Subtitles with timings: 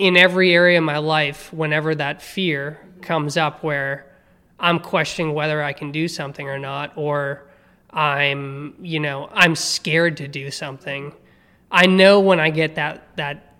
[0.00, 4.10] in every area of my life, whenever that fear comes up where
[4.58, 7.46] I'm questioning whether I can do something or not, or
[7.90, 11.12] I'm, you know, I'm scared to do something.
[11.70, 13.56] I know when I get that that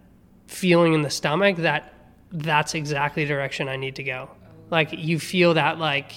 [0.46, 1.92] feeling in the stomach that
[2.32, 4.30] that's exactly the direction I need to go.
[4.70, 6.12] Like you feel that like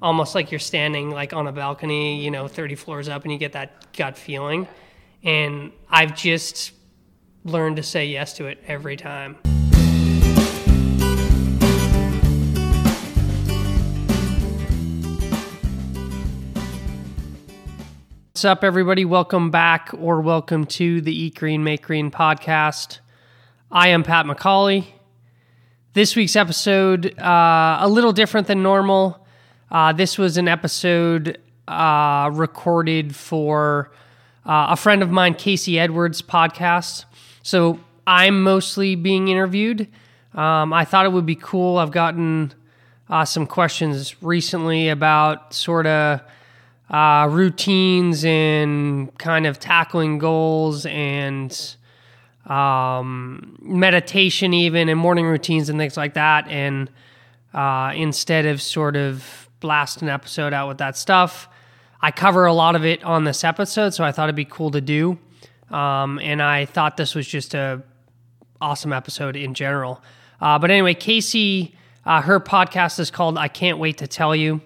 [0.00, 3.38] almost like you're standing like on a balcony, you know, 30 floors up and you
[3.38, 4.68] get that gut feeling.
[5.24, 6.70] And I've just
[7.42, 9.36] learned to say yes to it every time.
[18.34, 19.04] What's up, everybody?
[19.04, 22.98] Welcome back or welcome to the Eat Green, Make Green podcast.
[23.70, 24.86] I am Pat McCauley.
[25.92, 29.24] This week's episode, uh, a little different than normal.
[29.70, 33.92] Uh, this was an episode uh, recorded for
[34.44, 37.04] uh, a friend of mine, Casey Edwards' podcast.
[37.44, 39.86] So I'm mostly being interviewed.
[40.34, 41.78] Um, I thought it would be cool.
[41.78, 42.52] I've gotten
[43.08, 46.20] uh, some questions recently about sort of
[46.90, 51.76] uh, routines and kind of tackling goals and
[52.46, 56.46] um, meditation, even and morning routines and things like that.
[56.48, 56.90] And
[57.52, 61.48] uh, instead of sort of blast an episode out with that stuff,
[62.00, 64.70] I cover a lot of it on this episode, so I thought it'd be cool
[64.72, 65.18] to do.
[65.70, 67.82] Um, and I thought this was just a
[68.60, 70.02] awesome episode in general.
[70.40, 71.74] Uh, but anyway, Casey,
[72.04, 74.60] uh, her podcast is called "I Can't Wait to Tell You."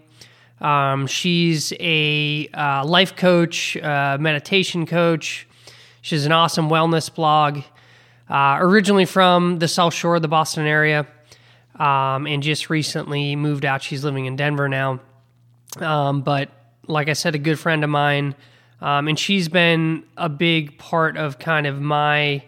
[0.60, 5.46] Um, she's a uh, life coach, uh, meditation coach.
[6.02, 7.62] She's an awesome wellness blog.
[8.28, 11.06] Uh, originally from the South Shore of the Boston area,
[11.76, 13.82] um, and just recently moved out.
[13.82, 15.00] She's living in Denver now.
[15.78, 16.50] Um, but
[16.86, 18.34] like I said, a good friend of mine,
[18.82, 22.42] um, and she's been a big part of kind of my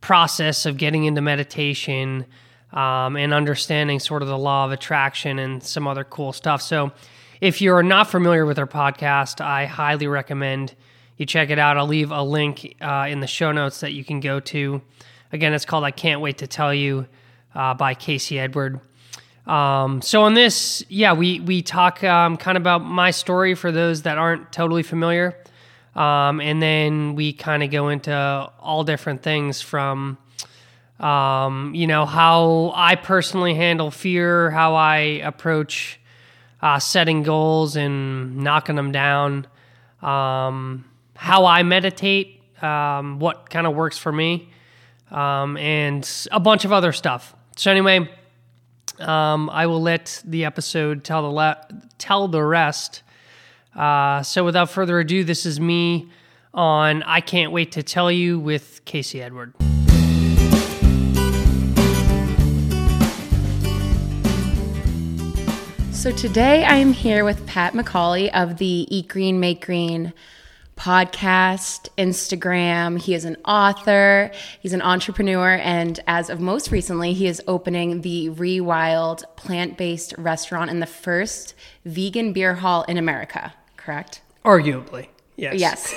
[0.00, 2.26] process of getting into meditation
[2.72, 6.60] um, and understanding sort of the law of attraction and some other cool stuff.
[6.62, 6.92] So
[7.40, 10.74] if you're not familiar with our podcast, I highly recommend
[11.16, 11.76] you check it out.
[11.76, 14.80] I'll leave a link uh, in the show notes that you can go to.
[15.32, 17.06] Again, it's called I Can't Wait to Tell You
[17.54, 18.80] uh, by Casey Edward.
[19.46, 23.72] Um, so on this, yeah, we we talk um, kind of about my story for
[23.72, 25.36] those that aren't totally familiar,
[25.94, 30.18] um, and then we kind of go into all different things from,
[31.00, 35.99] um, you know, how I personally handle fear, how I approach
[36.62, 39.46] uh, setting goals and knocking them down,
[40.02, 40.84] um,
[41.16, 44.48] how I meditate, um, what kind of works for me,
[45.10, 47.34] um, and a bunch of other stuff.
[47.56, 48.08] So anyway,
[48.98, 51.66] um, I will let the episode tell the le-
[51.98, 53.02] tell the rest.
[53.74, 56.10] Uh, so without further ado, this is me
[56.52, 59.54] on I Can't Wait to Tell You with Casey Edward.
[66.00, 70.14] So today I am here with Pat McCauley of the Eat Green, Make Green
[70.74, 72.98] podcast, Instagram.
[72.98, 74.30] He is an author,
[74.60, 80.14] he's an entrepreneur, and as of most recently, he is opening the Rewild plant based
[80.16, 84.22] restaurant and the first vegan beer hall in America, correct?
[84.42, 85.60] Arguably, yes.
[85.60, 85.94] Yes.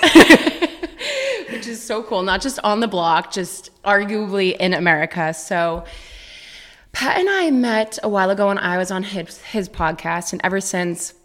[1.50, 2.24] Which is so cool.
[2.24, 5.34] Not just on the block, just arguably in America.
[5.34, 5.86] So,
[6.94, 10.40] Pat and I met a while ago when I was on his, his podcast, and
[10.44, 11.16] ever since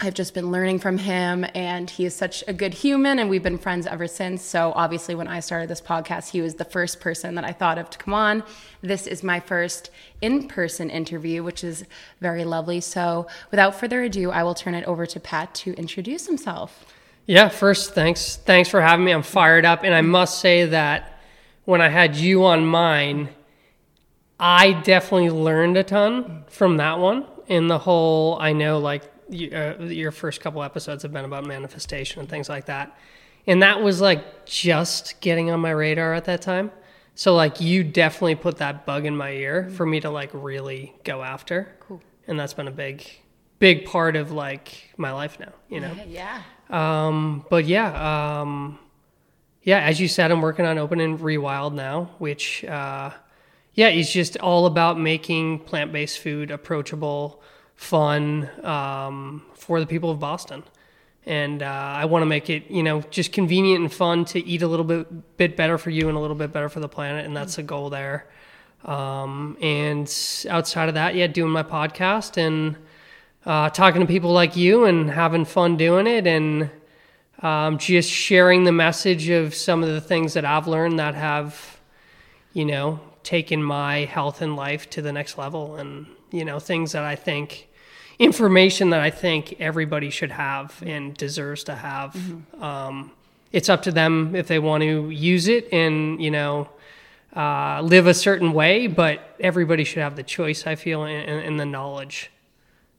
[0.00, 3.42] I've just been learning from him, and he is such a good human, and we've
[3.42, 4.42] been friends ever since.
[4.42, 7.78] So, obviously, when I started this podcast, he was the first person that I thought
[7.78, 8.42] of to come on.
[8.80, 9.90] This is my first
[10.22, 11.84] in person interview, which is
[12.20, 12.80] very lovely.
[12.80, 16.86] So, without further ado, I will turn it over to Pat to introduce himself.
[17.26, 18.36] Yeah, first, thanks.
[18.36, 19.12] Thanks for having me.
[19.12, 19.84] I'm fired up.
[19.84, 21.20] And I must say that
[21.66, 23.28] when I had you on mine,
[24.40, 27.26] I definitely learned a ton from that one.
[27.46, 31.44] In the whole, I know like you, uh, your first couple episodes have been about
[31.44, 32.96] manifestation and things like that.
[33.46, 36.70] And that was like just getting on my radar at that time.
[37.14, 40.94] So like you definitely put that bug in my ear for me to like really
[41.04, 41.74] go after.
[41.80, 42.00] Cool.
[42.28, 43.04] And that's been a big,
[43.58, 45.94] big part of like my life now, you know?
[46.06, 46.42] Yeah.
[46.70, 48.78] Um, but yeah, um,
[49.62, 53.10] yeah, as you said, I'm working on opening Rewild now, which, uh,
[53.78, 57.40] yeah, it's just all about making plant based food approachable,
[57.76, 60.64] fun um, for the people of Boston.
[61.26, 61.66] And uh,
[62.02, 64.84] I want to make it, you know, just convenient and fun to eat a little
[64.84, 67.54] bit bit better for you and a little bit better for the planet, and that's
[67.54, 68.26] the goal there.
[68.84, 70.12] Um, and
[70.50, 72.76] outside of that, yeah, doing my podcast and
[73.46, 76.68] uh, talking to people like you and having fun doing it, and
[77.42, 81.78] um, just sharing the message of some of the things that I've learned that have,
[82.52, 82.98] you know,
[83.28, 87.14] taken my health and life to the next level and you know things that i
[87.14, 87.68] think
[88.18, 92.16] information that i think everybody should have and deserves to have.
[92.58, 93.12] Um,
[93.52, 96.70] it's up to them if they want to use it and you know
[97.36, 101.60] uh, live a certain way but everybody should have the choice i feel and, and
[101.60, 102.30] the knowledge.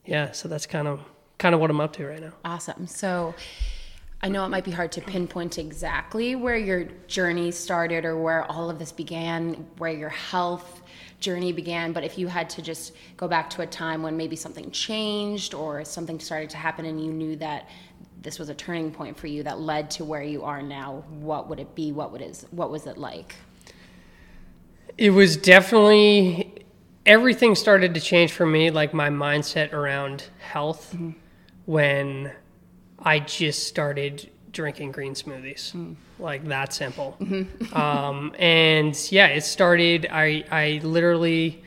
[0.05, 0.99] Yeah so that's kind of
[1.39, 2.33] kind of what i'm up to right now.
[2.45, 2.85] Awesome.
[2.85, 3.33] So
[4.21, 8.43] I know it might be hard to pinpoint exactly where your journey started or where
[8.51, 10.81] all of this began, where your health
[11.21, 14.35] journey began, but if you had to just go back to a time when maybe
[14.35, 17.69] something changed or something started to happen and you knew that
[18.21, 21.47] this was a turning point for you that led to where you are now, what
[21.47, 21.93] would it be?
[21.93, 23.35] What would is what was it like?
[24.97, 26.65] It was definitely
[27.05, 31.11] everything started to change for me, like my mindset around health, mm-hmm.
[31.65, 32.31] when
[33.03, 35.71] I just started drinking green smoothies.
[35.71, 35.93] Hmm.
[36.17, 37.15] Like that simple.
[37.19, 37.75] Mm-hmm.
[37.79, 40.07] Um, and yeah, it started.
[40.11, 41.63] I I literally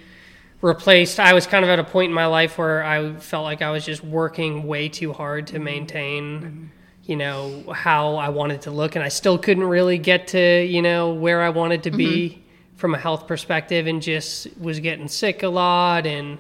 [0.61, 1.21] replaced.
[1.21, 3.71] I was kind of at a point in my life where I felt like I
[3.71, 5.65] was just working way too hard to mm-hmm.
[5.65, 6.41] maintain.
[6.41, 6.65] Mm-hmm.
[7.05, 10.83] You know how I wanted to look, and I still couldn't really get to you
[10.83, 12.43] know where I wanted to be
[12.77, 16.39] from a health perspective, and just was getting sick a lot and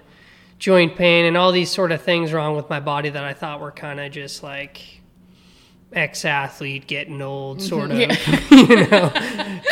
[0.62, 3.60] joint pain and all these sort of things wrong with my body that I thought
[3.60, 4.80] were kind of just like
[5.92, 7.98] ex athlete getting old sort of
[8.50, 9.12] you know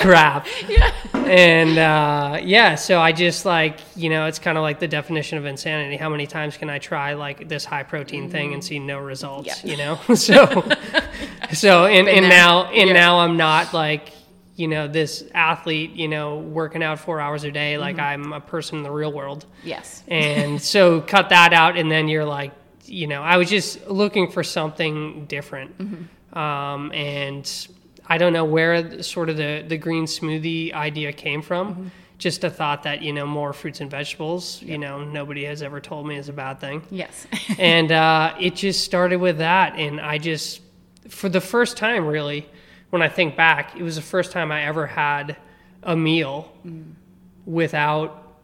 [0.00, 0.48] crap.
[0.68, 0.90] yeah.
[1.14, 5.38] And uh, yeah, so I just like you know it's kind of like the definition
[5.38, 5.96] of insanity.
[5.96, 9.62] How many times can I try like this high protein thing and see no results?
[9.62, 9.70] Yeah.
[9.70, 10.68] You know, so
[11.52, 12.30] so and, and there.
[12.30, 12.94] now and Yeah.
[12.94, 14.12] now I'm not like
[14.60, 18.40] you know this athlete you know working out four hours a day like I'm a
[18.40, 19.46] person in the real world.
[19.64, 20.02] Yes.
[20.06, 22.52] and so cut that out and then you're like
[22.84, 25.70] you know i was just looking for something different.
[26.34, 27.68] Um, and
[28.06, 31.90] i don't know where sort of the, the green smoothie idea came from.
[32.18, 35.80] Just a thought that you know more fruits and vegetables you know nobody has ever
[35.80, 36.82] told me is a bad thing.
[36.90, 37.26] Yes.
[37.58, 40.60] and uh, it just started with that and i just
[41.08, 42.46] for the first time really
[42.90, 45.36] when i think back it was the first time i ever had
[45.82, 46.52] a meal
[47.46, 48.36] without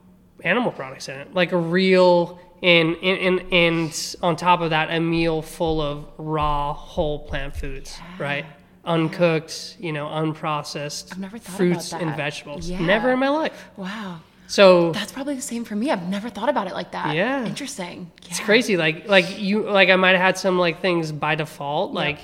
[0.44, 4.90] animal products in it like a real and, and, and, and on top of that
[4.90, 8.46] a meal full of raw whole plant foods right
[8.84, 11.14] uncooked you know unprocessed
[11.56, 12.80] fruits and vegetables Yeah.
[12.80, 14.20] never in my life wow.
[14.46, 15.90] so That's probably the same for me.
[15.90, 17.16] I've never thought about it like that.
[17.16, 17.44] Yeah.
[17.44, 18.12] Interesting.
[18.28, 18.76] It's crazy.
[18.76, 22.20] Like like you like I might have had some like things by default, like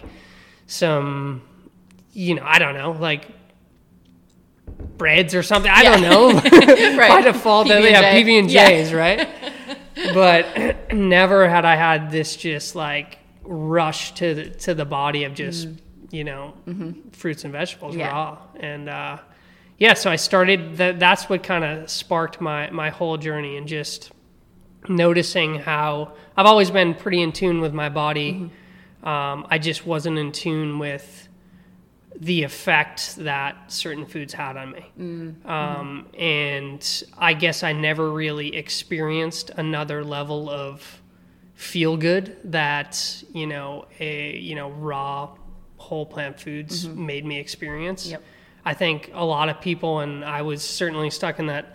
[0.69, 1.42] some
[2.12, 3.26] you know, I don't know, like
[4.98, 5.70] breads or something.
[5.70, 6.32] I don't know.
[6.40, 7.24] by Right.
[7.24, 8.04] default, then they have.
[8.04, 8.68] PB and Yeah.
[8.68, 9.28] J's, right?
[10.14, 15.34] But never had I had this just like rush to the, to the body of
[15.34, 15.68] just
[16.10, 16.54] you know
[17.12, 18.00] fruits and vegetables Mm-hmm.
[18.00, 18.10] Yeah.
[18.10, 19.18] raw and uh,
[19.78, 19.92] yeah.
[19.94, 20.78] So I started.
[20.78, 24.12] That, that's what kind of sparked my my whole journey and just
[24.88, 28.50] noticing how I've always been pretty in tune with my body.
[29.02, 31.28] Um, I just wasn't in tune with
[32.20, 34.90] the effect that certain foods had on me.
[34.98, 35.50] Mm, mm-hmm.
[35.50, 41.00] Um, and I guess I never really experienced another level of
[41.54, 45.30] feel good that, you know, a, you know, raw
[45.76, 47.06] whole plant foods mm-hmm.
[47.06, 48.06] made me experience.
[48.06, 48.22] Yep.
[48.64, 51.74] I think a lot of people, and I was certainly stuck in that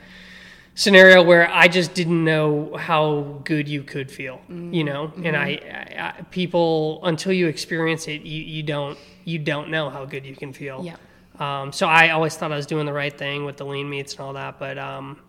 [0.77, 5.11] scenario where I just didn't know how good you could feel, you know.
[5.23, 9.90] And I, I, I, people until you experience it, you, you don't you don't know
[9.90, 10.85] how good you can feel.
[10.85, 10.95] Yeah.
[11.40, 14.13] Um, so I always thought I was doing the right thing with the lean meats
[14.13, 15.19] and all that, but um,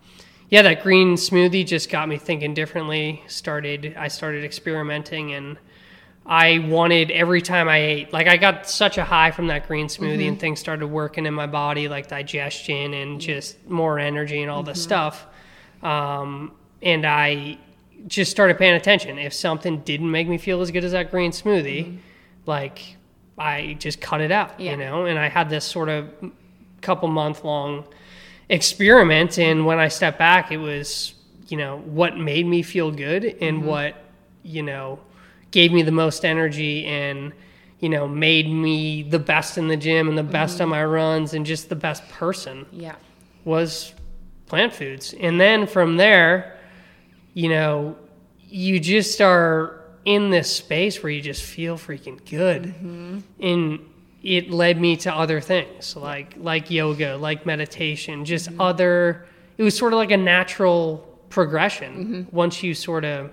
[0.49, 3.23] yeah, that green smoothie just got me thinking differently.
[3.27, 5.57] Started I started experimenting and.
[6.25, 9.87] I wanted every time I ate, like I got such a high from that green
[9.87, 14.51] smoothie, and things started working in my body, like digestion and just more energy and
[14.51, 15.25] all this stuff.
[15.81, 17.57] Um, and I
[18.07, 19.17] just started paying attention.
[19.17, 21.97] If something didn't make me feel as good as that green smoothie, mm-hmm.
[22.45, 22.97] like
[23.37, 24.71] I just cut it out, Yeah.
[24.71, 25.05] you know.
[25.05, 26.09] And I had this sort of
[26.81, 27.85] couple month long
[28.47, 31.13] experiment, and when I stepped back, it was
[31.49, 33.67] you know what made me feel good and mm-hmm.
[33.67, 33.95] what
[34.43, 34.99] you know
[35.51, 37.33] gave me the most energy and
[37.79, 40.63] you know made me the best in the gym and the best mm-hmm.
[40.63, 42.95] on my runs and just the best person Yeah.
[43.45, 43.93] was
[44.49, 45.13] plant foods.
[45.19, 46.57] And then from there,
[47.33, 47.95] you know,
[48.41, 52.63] you just are in this space where you just feel freaking good.
[52.63, 53.19] Mm-hmm.
[53.39, 53.79] And
[54.21, 58.59] it led me to other things like like yoga, like meditation, just mm-hmm.
[58.59, 59.25] other
[59.57, 62.35] it was sort of like a natural progression mm-hmm.
[62.35, 63.31] once you sort of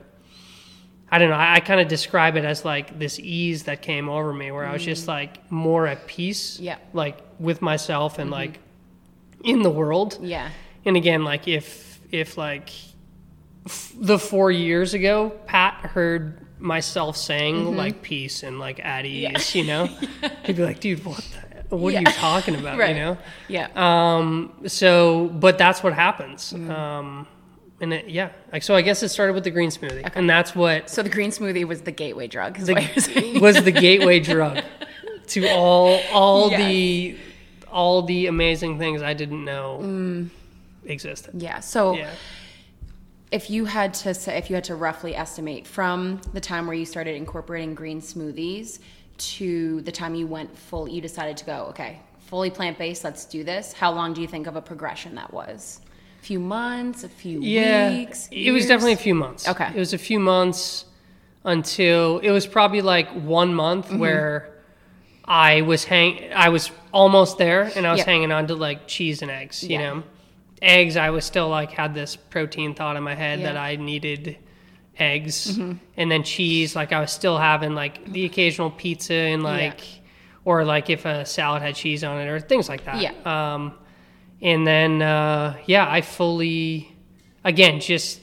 [1.10, 1.36] I don't know.
[1.36, 4.66] I, I kind of describe it as like this ease that came over me, where
[4.66, 6.78] I was just like more at peace, Yeah.
[6.92, 8.58] like with myself and like
[9.44, 10.50] in the world, Yeah.
[10.86, 12.70] And again, like if if like
[13.66, 17.76] f- the four years ago, Pat heard myself saying Mm-hmm.
[17.76, 19.86] like peace and like at ease, you know,
[20.44, 21.22] he'd be like, dude, what
[21.68, 22.90] the, what are you talking about, Right.
[22.96, 23.18] you know?
[23.48, 23.68] Yeah.
[23.74, 26.52] Um, so, but that's what happens.
[26.52, 26.70] Mm-hmm.
[26.70, 27.26] Um,
[27.80, 30.54] and it, yeah, like so, I guess it started with the green smoothie, and that's
[30.54, 32.56] what so the green smoothie was the gateway drug.
[32.56, 34.62] The, was the gateway drug
[35.26, 37.18] to all all the
[37.70, 40.30] all the amazing things I didn't know
[40.86, 41.34] existed.
[41.40, 41.60] yeah.
[41.60, 42.10] So Yeah.
[43.30, 46.76] if you had to say, if you had to roughly estimate from the time where
[46.76, 48.78] you started incorporating green smoothies
[49.18, 53.24] to the time you went full, you decided to go, okay, fully plant based, let's
[53.24, 53.72] do this.
[53.72, 55.80] How long do you think of a progression that was?
[56.20, 58.28] A few months, a few Yeah, weeks?
[58.30, 59.48] it was definitely a few months.
[59.48, 59.68] Okay.
[59.74, 60.84] it was a few months
[61.44, 63.98] until it was probably like one month Mm-hmm.
[63.98, 64.52] where
[65.24, 68.06] I was hang I was almost there, and I was Yep.
[68.06, 69.62] hanging on to like cheese and eggs.
[69.62, 69.78] You Yeah.
[69.94, 70.02] know,
[70.62, 70.96] eggs.
[70.96, 73.52] I was still like had this protein thought in my head Yeah.
[73.52, 74.36] that I needed
[74.98, 75.72] eggs, Mm-hmm.
[75.96, 76.74] and then cheese.
[76.76, 79.80] Like I was still having like the occasional pizza and like.
[80.44, 83.00] Or like if a salad had cheese on it, or things like that.
[83.00, 83.14] Yeah.
[83.24, 83.72] Um,
[84.40, 86.94] and then uh, yeah, I fully,
[87.44, 88.20] again, just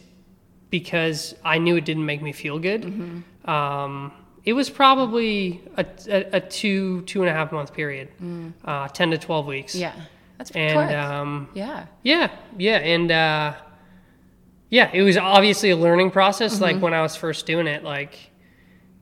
[0.70, 2.84] because I knew it didn't make me feel good.
[2.84, 3.50] Mm-hmm.
[3.50, 4.14] Um,
[4.46, 8.08] it was probably a, a, a two two and a half month period,
[8.64, 9.76] uh, ten to twelve weeks.
[9.76, 9.80] Mm.
[9.82, 9.94] Yeah.
[10.38, 11.86] That's pretty and um, yeah.
[12.02, 13.54] yeah, yeah, and uh,
[14.70, 16.60] yeah, it was obviously a learning process.
[16.60, 16.84] Like Mm-hmm.
[16.84, 18.32] when I was first doing it, like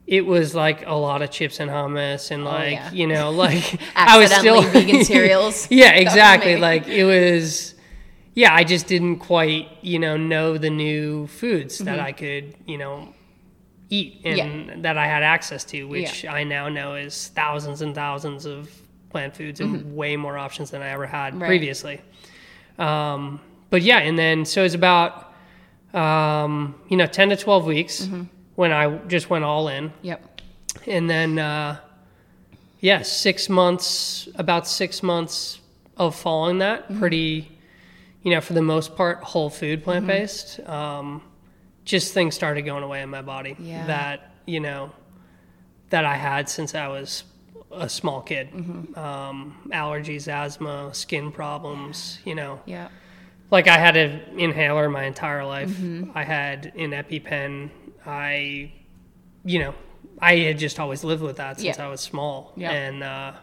[0.08, 2.92] it was like a lot of chips and hummus, and like Oh, yeah.
[2.92, 5.68] you know, like I was still vegan cereals.
[5.72, 6.58] yeah, exactly.
[6.58, 7.76] Like it was,
[8.36, 12.78] yeah, I just didn't quite, you know, know the new foods that I could, you
[12.78, 13.14] know,
[13.90, 14.70] eat and Mm-hmm.
[14.70, 14.76] Yeah.
[14.82, 18.70] that I had access to, which I now know is thousands and thousands of
[19.12, 21.42] plant foods and way more options than I ever had Mm-hmm.
[21.42, 21.48] Right.
[21.48, 22.02] previously.
[22.80, 23.40] Um,
[23.70, 25.34] but yeah, and then so it's about,
[25.94, 28.24] um, you know, 10 to 12 weeks Mm-hmm.
[28.56, 30.42] when I just went all in Yep.
[30.88, 31.78] and then uh,
[32.80, 35.60] yeah six months about six months
[35.98, 37.00] of following that Mm-hmm.
[37.00, 37.52] pretty
[38.24, 39.84] you know for the most part whole food Mm-hmm.
[39.86, 41.22] plant-based um,
[41.86, 43.86] just things started going away in my body Yeah.
[43.88, 44.92] that you know
[45.90, 47.24] that i had since i was
[47.74, 48.98] a small kid Mm-hmm.
[49.00, 52.90] um, allergies asthma skin problems you know Yeah.
[53.50, 55.70] like I had an inhaler my entire life.
[55.70, 56.12] Mm-hmm.
[56.16, 57.70] I had an EpiPen.
[58.06, 58.72] I,
[59.46, 59.76] you know,
[60.20, 61.86] I had just always lived with that since Yeah.
[61.86, 62.72] I was small, Yeah.
[62.72, 63.34] and uh,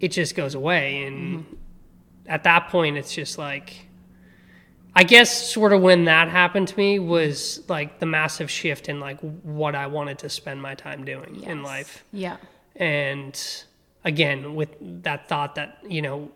[0.00, 1.04] it just goes away.
[1.04, 1.54] And Mm-hmm.
[2.28, 3.86] at that point, it's just like,
[4.94, 9.00] I guess, sort of when that happened to me was like the massive shift in
[9.00, 12.36] like what I wanted to spend my time doing in life Yeah.
[12.76, 13.64] And
[14.04, 14.70] again with
[15.02, 16.30] that thought that you know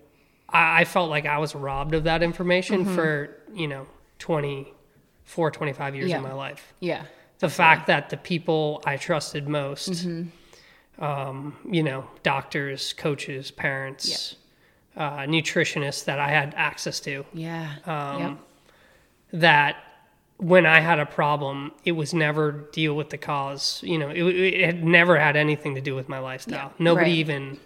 [0.49, 2.95] I, I felt like i was robbed of that information Mm-hmm.
[2.95, 3.87] for you know
[4.21, 6.17] 24 25 years Yeah.
[6.19, 7.03] of my life Yeah.
[7.41, 11.03] the fact that the people i trusted most Mm-hmm.
[11.05, 14.37] um, you know doctors coaches parents
[14.97, 17.71] uh, nutritionists that i had access to Yeah.
[17.87, 18.39] Um, yep.
[19.41, 19.77] that
[20.39, 23.81] when I had a problem, it was never deal with the cause.
[23.83, 26.73] You know, it, it had never had anything to do with my lifestyle.
[26.79, 27.17] Nobody right.
[27.19, 27.59] even,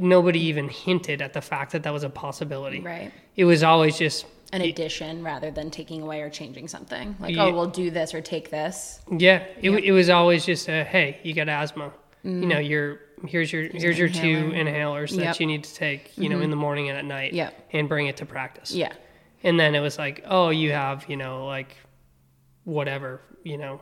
[0.00, 2.80] nobody even hinted at the fact that that was a possibility.
[2.80, 3.12] Right.
[3.36, 7.16] It was always just, An addition rather than taking away or changing something.
[7.20, 7.44] Like, Yeah.
[7.44, 9.00] oh, we'll do this or take this.
[9.10, 9.44] yeah.
[9.60, 11.92] It, it was always just a, hey, you got asthma.
[12.22, 15.24] You know, you're here's your here's your two inhalers that Mm.
[15.24, 15.40] Yep.
[15.40, 16.12] you need to take.
[16.18, 17.32] You know, in the morning and at night.
[17.32, 17.48] Yeah.
[17.72, 18.72] And bring it to practice.
[18.74, 18.92] Yeah.
[19.42, 21.76] And then it was like, oh, you have, you know, like
[22.64, 23.80] whatever, you know,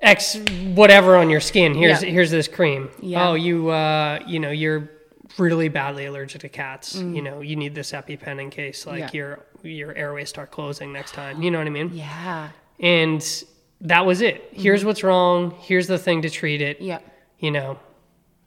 [0.00, 0.36] X
[0.74, 1.74] whatever on your skin.
[1.74, 2.06] Here's Mm-hmm.
[2.06, 2.10] Yeah.
[2.12, 2.90] here's this cream.
[3.00, 3.28] Yeah.
[3.28, 4.90] Oh, you uh, you know, you're
[5.38, 6.96] really badly allergic to cats.
[6.96, 7.16] Mm.
[7.16, 9.10] You know, you need this EpiPen in case like Yeah.
[9.12, 11.42] your your airways start closing next time.
[11.42, 11.90] You know what I mean?
[11.94, 12.48] Yeah.
[12.80, 13.44] And
[13.80, 14.50] that was it.
[14.52, 14.62] Mm-hmm.
[14.62, 15.52] Here's what's wrong.
[15.60, 16.80] Here's the thing to treat it.
[16.80, 16.98] Yeah.
[17.38, 17.78] You know,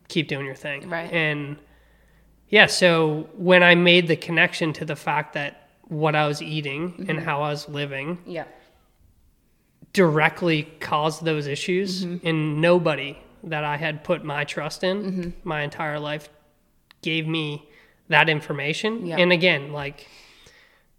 [0.10, 0.90] keep doing your thing.
[0.90, 1.12] Right.
[1.12, 1.58] And
[2.50, 6.92] yeah, so when I made the connection to the fact that what I was eating
[6.94, 7.10] Mm-hmm.
[7.10, 8.46] and how I was living Yeah.
[9.94, 12.28] directly caused those issues, Mm-hmm.
[12.28, 15.30] and nobody that I had put my trust in Mm-hmm.
[15.44, 16.30] my entire life
[17.02, 17.70] gave me
[18.10, 19.06] that information.
[19.06, 19.18] Yeah.
[19.18, 20.08] And again, like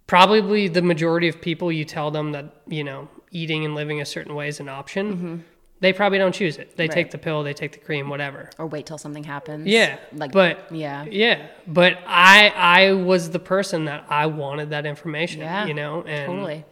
[0.06, 4.04] probably the majority of people, you tell them that, you know, eating and living a
[4.04, 5.44] certain way is an option.
[5.80, 6.76] They probably don't choose it.
[6.76, 6.90] They Mm-hmm.
[6.90, 6.94] Right.
[7.04, 8.48] take the pill, they take the cream, whatever.
[8.58, 9.66] Or wait till something happens.
[9.66, 11.04] Yeah, Like, but yeah.
[11.04, 15.40] yeah, but I I was the person that I wanted that information.
[15.40, 15.66] Yeah.
[15.66, 16.64] you know, and Totally.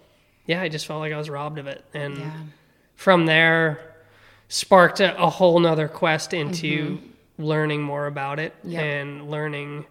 [0.47, 2.33] yeah, I just felt like I was robbed of it, and Yeah.
[2.95, 3.95] from there
[4.49, 7.43] sparked a, a whole nother quest into Mm-hmm.
[7.45, 8.83] learning more about it Yep.
[8.83, 9.85] and learning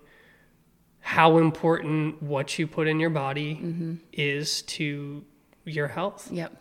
[1.01, 5.24] how important what you put in your body is to
[5.65, 6.29] your health.
[6.32, 6.51] Yep.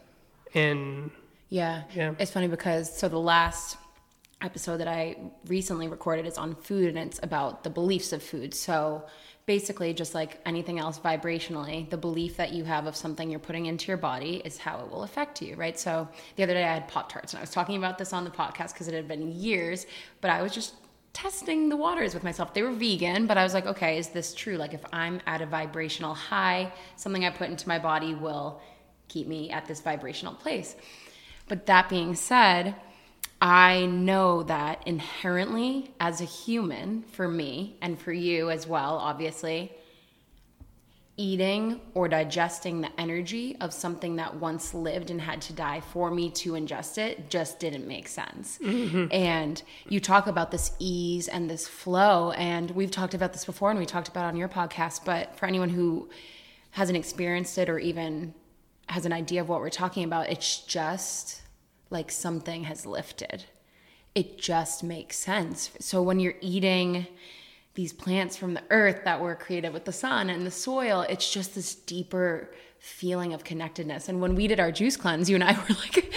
[0.54, 1.11] And
[1.52, 1.82] Yeah.
[1.94, 2.14] Yeah.
[2.18, 3.76] It's funny because so the last
[4.40, 5.16] episode that I
[5.47, 8.54] recently recorded is on food and it's about the beliefs of food.
[8.54, 9.04] So
[9.44, 13.66] basically just like anything else vibrationally, the belief that you have of something you're putting
[13.66, 15.78] into your body is how it will affect you, right?
[15.78, 18.25] So the other day I had Pop Tarts and I was talking about this on
[18.25, 19.85] the podcast because it had been years,
[20.23, 20.75] but I was just
[21.12, 22.54] testing the waters with myself.
[22.54, 24.56] They were vegan, but I was like, okay, is this true?
[24.56, 28.62] Like if I'm at a vibrational high, something I put into my body will
[29.09, 30.76] keep me at this vibrational place.
[31.49, 32.75] But that being said,
[33.40, 39.72] I know that inherently as a human, for me and for you as well, obviously,
[41.16, 46.11] eating or digesting the energy of something that once lived and had to die for
[46.11, 48.58] me to ingest it just didn't make sense.
[48.58, 49.06] Mm-hmm.
[49.11, 53.70] And you talk about this ease and this flow, and we've talked about this before
[53.70, 56.08] and we talked about it on your podcast, but for anyone who
[56.70, 58.32] hasn't experienced it or even
[58.88, 61.42] has an idea of what we're talking about, it's just
[61.90, 63.44] like something has lifted.
[64.14, 65.70] It just makes sense.
[65.80, 67.06] So when you're eating
[67.74, 71.30] these plants from the earth that were created with the sun and the soil, it's
[71.32, 74.08] just this deeper feeling of connectedness.
[74.08, 76.12] And when we did our juice cleanse, you and I were like,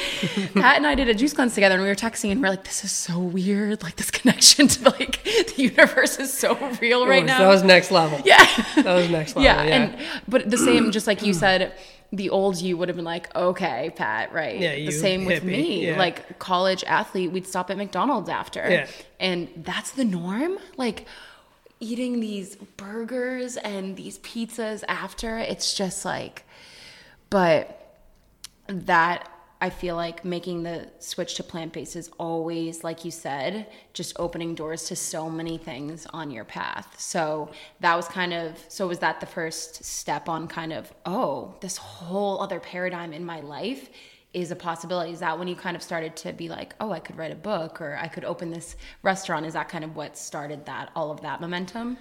[0.53, 2.51] Pat and I did a juice cleanse together and we were texting and we are
[2.51, 3.83] like, this is so weird.
[3.83, 7.37] Like this connection to like the universe is so real right now.
[7.39, 8.19] that was next level.
[8.25, 8.43] yeah.
[8.77, 9.43] That was next level.
[9.43, 9.63] yeah.
[9.63, 9.75] Yeah.
[9.75, 11.73] And but the same, just like you said,
[12.15, 14.59] the old you would have been like, okay, Pat, right?
[14.59, 15.87] Yeah, the same with me.
[15.87, 15.97] yeah.
[15.97, 18.65] Like college athlete, we'd stop at McDonald's after.
[18.69, 18.87] Yeah.
[19.19, 20.57] And that's the norm.
[20.77, 21.05] Like
[21.79, 26.45] eating these burgers and these pizzas after, it's just like
[27.29, 27.99] but
[28.67, 29.29] that
[29.65, 34.13] I feel like making the switch to plant based is always, like you said, just
[34.19, 36.93] opening doors to so many things on your path.
[36.99, 41.55] So that was kind of, so was that the first step on kind of, oh,
[41.61, 43.89] this whole other paradigm in my life
[44.33, 45.13] is a possibility?
[45.13, 47.41] Is that when you kind of started to be like, oh, I could write a
[47.51, 49.47] book or I could open this restaurant?
[49.47, 51.97] Is that kind of what started that, all of that momentum?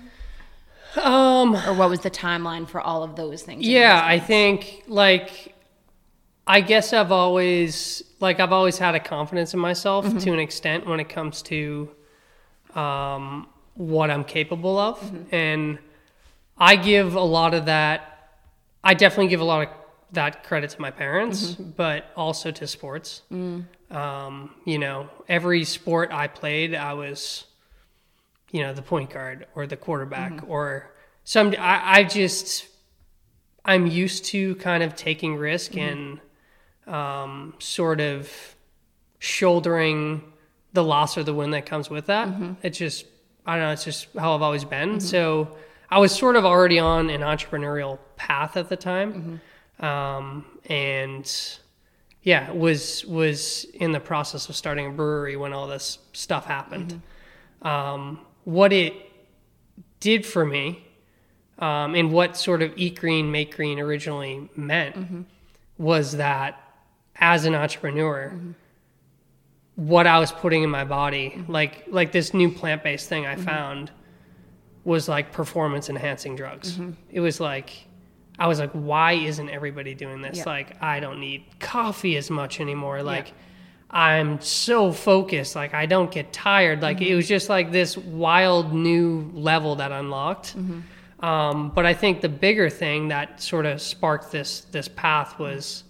[1.00, 3.66] um Or what was the timeline for all of those things?
[3.66, 5.53] Yeah, I think like
[6.46, 10.18] I guess I've always like I've always had a confidence in myself Mm-hmm.
[10.18, 11.90] to an extent when it comes to
[12.74, 15.35] um, what I'm capable of, Mm-hmm.
[15.35, 15.78] and
[16.59, 18.11] I give a lot of that.
[18.83, 19.68] I definitely give a lot of
[20.12, 21.70] that credit to my parents, Mm-hmm.
[21.76, 23.22] but also to sports.
[23.33, 23.64] Mm.
[23.90, 27.44] Um, you know, every sport I played, I was,
[28.50, 30.50] you know, the point guard or the quarterback Mm-hmm.
[30.50, 30.90] or
[31.24, 31.54] some.
[31.59, 32.66] I, I just
[33.64, 35.88] I'm used to kind of taking risk Mm-hmm.
[35.88, 36.20] and
[36.86, 38.30] um, sort of
[39.18, 40.22] shouldering
[40.72, 42.28] the loss or the win that comes with that.
[42.28, 42.52] Mm-hmm.
[42.62, 43.06] It's just
[43.46, 43.72] I don't know.
[43.72, 45.00] It's just how I've always been.
[45.00, 45.56] So
[45.90, 49.40] I was sort of already on an entrepreneurial path at the time,
[49.80, 49.84] Mm-hmm.
[49.84, 51.30] um, and
[52.22, 57.02] yeah, was was in the process of starting a brewery when all this stuff happened.
[57.62, 58.94] Um, what it
[60.00, 60.86] did for me,
[61.58, 65.26] um, and what sort of eat green, make green originally meant,
[65.76, 66.60] was that
[67.16, 68.33] as an entrepreneur,
[69.77, 73.37] what I was putting in my body, like like this new plant based thing I
[73.37, 73.90] found,
[74.85, 76.79] was like performance enhancing drugs.
[77.11, 77.87] It was like.
[78.37, 80.38] I was like, why isn't everybody doing this?
[80.38, 80.44] Yeah.
[80.46, 83.00] Like, I don't need coffee as much anymore.
[83.00, 83.33] Like,
[83.90, 85.55] I'm so focused.
[85.55, 86.83] Like, I don't get tired.
[86.83, 90.57] Like, it was just like this wild new level that unlocked.
[91.20, 95.85] Um, but I think the bigger thing that sort of sparked this this path was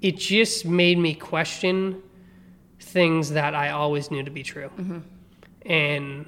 [0.00, 2.02] it just made me question
[2.78, 4.70] things that I always knew to be true.
[4.78, 4.98] Mm-hmm.
[5.70, 6.26] And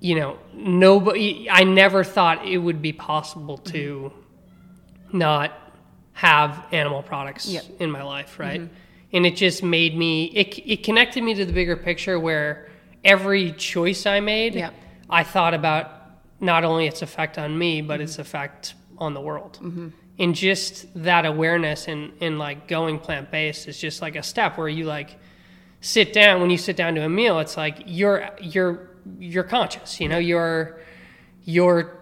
[0.00, 5.18] you know, nobody I never thought it would be possible to mm-hmm.
[5.18, 5.52] not
[6.14, 7.64] have animal products Yep.
[7.78, 8.62] in my life, right?
[8.62, 8.74] Mm-hmm.
[9.14, 12.68] And it just made me it it connected me to the bigger picture where
[13.04, 14.74] every choice I made, Yep.
[15.08, 15.90] I thought about
[16.40, 19.58] not only its effect on me, but its effect on the world.
[20.18, 24.58] And just that awareness and, and like going plant based is just like a step
[24.58, 25.18] where you like
[25.80, 30.00] sit down when you sit down to a meal, it's like you're you're you're conscious,
[30.00, 30.80] you know, you're
[31.44, 31.98] you're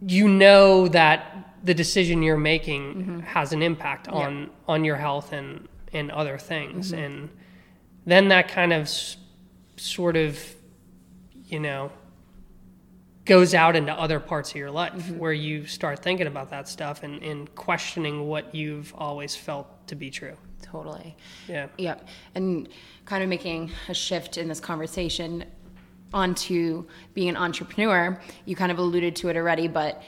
[0.00, 3.20] you know that the decision you're making mm-hmm.
[3.20, 6.92] has an impact on on your health and and other things.
[6.92, 7.02] Mm-hmm.
[7.02, 7.28] And
[8.06, 9.16] then that kind of s-
[9.76, 10.38] sort of
[11.46, 11.92] you know
[13.28, 15.18] goes out into other parts of your life mm-hmm.
[15.18, 19.94] where you start thinking about that stuff and, and questioning what you've always felt to
[19.94, 21.16] be true Totally.
[21.46, 22.08] yeah Yep.
[22.34, 22.68] And
[23.04, 25.44] kind of making a shift in this conversation,
[26.12, 30.02] onto being an entrepreneur, you kind of alluded to it already, but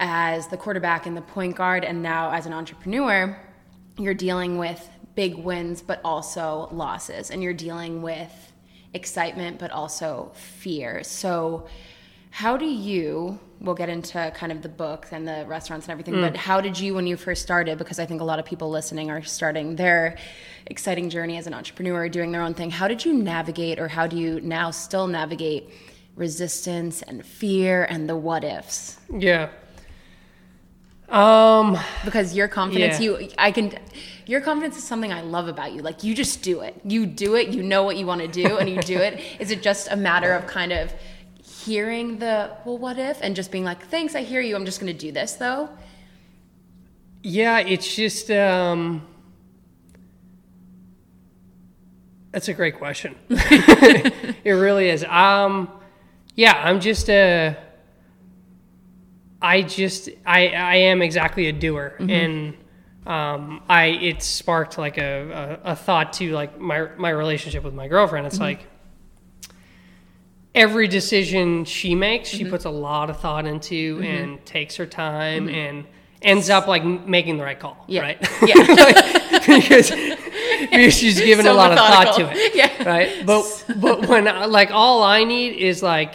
[0.00, 3.38] as the quarterback and the point guard, and now as an entrepreneur,
[3.98, 8.52] you're dealing with big wins, but also losses, and you're dealing with
[8.94, 11.04] excitement, but also fear.
[11.04, 11.66] So,
[12.34, 13.38] how do you?
[13.60, 16.80] We'll get into kind of the books and the restaurants and everything, but how did
[16.80, 17.76] you, when you first started?
[17.78, 20.16] Because I think a lot of people listening are starting their
[20.66, 22.70] exciting journey as an entrepreneur, doing their own thing.
[22.70, 25.68] How did you navigate, or how do you now still navigate
[26.16, 28.98] resistance and fear and the what ifs?
[29.16, 29.50] Yeah.
[31.08, 33.18] Um, because your confidence Yeah.
[33.18, 33.78] you i can
[34.24, 37.34] your confidence is something i love about you like you just do it you do
[37.34, 39.88] it you know what you want to do and you do it is it just
[39.90, 40.90] a matter of kind of
[41.64, 44.80] hearing the well what if and just being like thanks i hear you i'm just
[44.80, 45.68] going to do this though
[47.22, 49.06] yeah, it's just um
[52.32, 53.14] That's a great question.
[53.28, 55.04] it really is.
[55.04, 55.70] Um
[56.34, 57.56] yeah, I'm just a
[59.40, 62.56] I just I I am exactly a doer and
[63.06, 67.74] um I it sparked like a, a, a thought to like my my relationship with
[67.74, 68.26] my girlfriend.
[68.26, 68.66] It's like
[70.54, 75.48] every decision she makes, she puts a lot of thought into and takes her time
[75.48, 75.84] and
[76.20, 78.02] ends up like making the right call, Yeah.
[78.02, 78.18] right?
[78.46, 78.54] yeah
[79.32, 79.90] because,
[80.60, 82.88] because she's given So a lot of thought to it, Yeah.
[82.88, 83.24] right?
[83.26, 86.14] But but when I- like all I need is like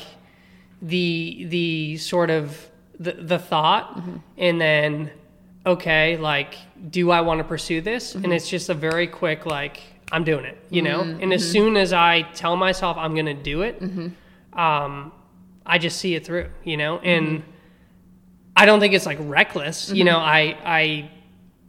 [0.81, 2.69] the the sort of
[2.99, 4.15] the the thought, Mm-hmm.
[4.37, 5.11] and then
[5.65, 6.55] okay, like
[6.91, 8.13] do I want to pursue this?
[8.13, 8.23] Mm-hmm.
[8.25, 10.99] And it's just a very quick like I'm doing it, you know.
[11.01, 11.21] Mm-hmm.
[11.23, 13.81] And as soon as I tell myself I'm going to do it,
[14.57, 15.11] um,
[15.65, 17.43] I just see it through, you know, and.
[18.59, 19.91] I don't think it's like reckless.
[19.91, 20.65] You know, mm-hmm.
[20.65, 21.11] I I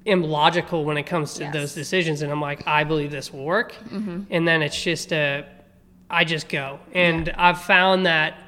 [0.07, 1.53] am logical when it comes to Yes.
[1.53, 4.22] those decisions, and I'm like, I believe this will work, mm-hmm.
[4.31, 5.44] and then it's just a,
[6.09, 8.42] I just go, and I've found that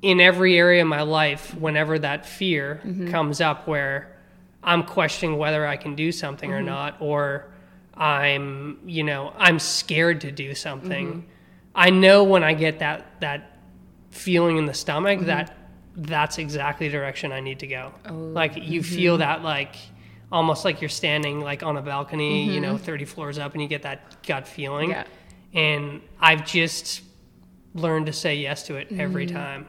[0.00, 3.10] in every area of my life, whenever that fear mm-hmm.
[3.10, 4.16] comes up, where
[4.62, 7.52] I'm questioning whether I can do something or not, or
[7.94, 11.26] I'm, you know, I'm scared to do something.
[11.74, 13.49] I know when I get that that
[14.10, 15.28] feeling in the stomach mm-hmm.
[15.28, 15.56] that
[15.96, 17.92] that's exactly the direction I need to go.
[18.08, 18.94] Oh, like you mm-hmm.
[18.94, 19.76] feel that like
[20.32, 22.72] almost like you're standing like on a balcony, you mm-hmm.
[22.72, 24.90] know, 30 floors up and you get that gut feeling.
[24.90, 25.04] Yeah.
[25.52, 27.02] And I've just
[27.74, 29.66] learned to say yes to it every time.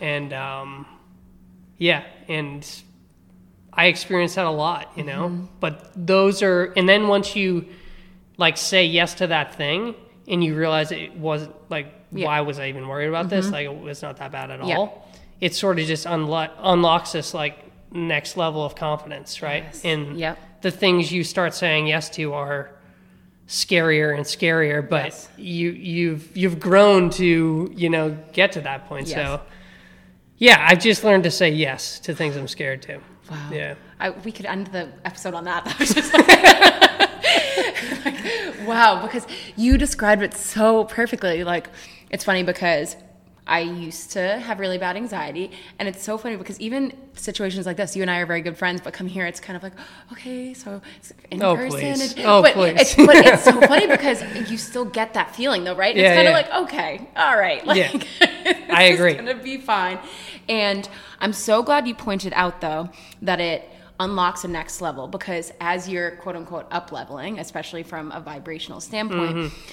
[0.00, 0.86] And um
[1.78, 2.66] yeah, and
[3.72, 5.48] I experience that a lot, you know.
[5.60, 7.66] But those are and then once you
[8.36, 9.94] like say yes to that thing
[10.28, 12.26] and you realize it wasn't like Yeah.
[12.26, 13.46] why was I even worried about this?
[13.46, 13.54] Mm-hmm.
[13.54, 14.76] Like it was not that bad at Yeah.
[14.78, 15.10] all.
[15.40, 17.58] It sort of just unlo- unlocks this like
[17.92, 19.64] next level of confidence, right?
[19.64, 19.84] Yes.
[19.84, 20.38] And Yep.
[20.62, 22.70] the things you start saying yes to are
[23.48, 25.28] scarier and scarier, but Yes.
[25.36, 29.08] you you've you've grown to, you know, get to that point.
[29.08, 29.16] Yes.
[29.16, 29.40] So
[30.38, 32.98] yeah, I've just learned to say yes to things I'm scared to.
[33.30, 33.50] Wow.
[33.52, 33.74] Yeah.
[33.98, 35.64] I, we could end the episode on that.
[35.66, 36.28] That was just like,
[38.04, 38.14] like,
[38.68, 41.42] wow, because you described it so perfectly.
[41.44, 41.68] Like,
[42.10, 42.96] it's funny because
[43.48, 47.76] I used to have really bad anxiety, and it's so funny because even situations like
[47.76, 49.72] this, you and I are very good friends, but come here, it's kind of like,
[50.12, 51.70] okay, so it's in Oh, person.
[51.78, 52.12] please.
[52.16, 52.80] and- Oh, but please.
[52.80, 55.94] It's, but it's so funny because you still get that feeling, though, right?
[55.94, 56.56] Yeah, it's kind of yeah.
[56.58, 57.78] like, okay, all right, like,
[58.20, 58.66] Yeah.
[58.68, 59.12] I agree.
[59.12, 60.00] It's gonna be fine.
[60.48, 60.88] And
[61.20, 62.90] I'm so glad you pointed out though
[63.22, 68.10] that it unlocks a next level because as you're quote unquote up leveling, especially from
[68.12, 69.70] a vibrational standpoint, Mm-hmm.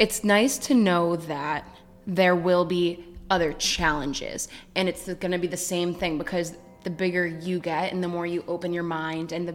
[0.00, 1.64] It's nice to know that
[2.06, 6.90] there will be other challenges and it's going to be the same thing because the
[6.90, 9.54] bigger you get and the more you open your mind and the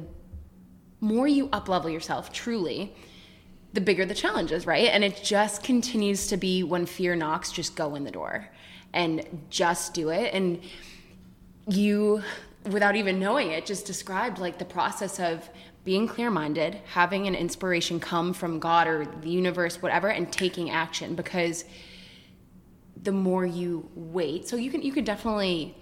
[1.01, 2.95] more you uplevel yourself truly
[3.75, 4.87] the bigger the challenge is, right?
[4.87, 8.47] And it just continues to be when fear knocks, just go in the door
[8.93, 10.33] and just do it.
[10.33, 10.61] And
[11.67, 12.23] you,
[12.71, 15.49] without even knowing it, just described like the process of
[15.85, 20.71] being clear minded, having an inspiration come from God or the universe, whatever, and taking
[20.71, 21.63] action because
[23.01, 25.77] the more you wait, so you can you could definitely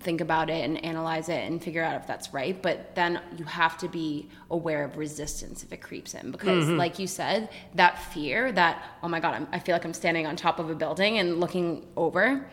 [0.00, 3.44] think about it and analyze it and figure out if that's right, but then you
[3.44, 6.76] have to be aware of resistance if it creeps in because mm-hmm.
[6.76, 10.24] like you said, that fear that oh my god, I'm, I feel like I'm standing
[10.24, 12.48] on top of a building and looking over,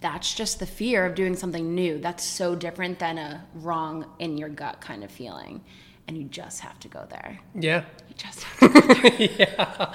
[0.00, 1.98] that's just the fear of doing something new.
[1.98, 5.62] That's so different than a wrong in your gut kind of feeling.
[6.12, 7.38] And you just have to go there.
[7.54, 7.84] Yeah.
[8.06, 9.92] You just have to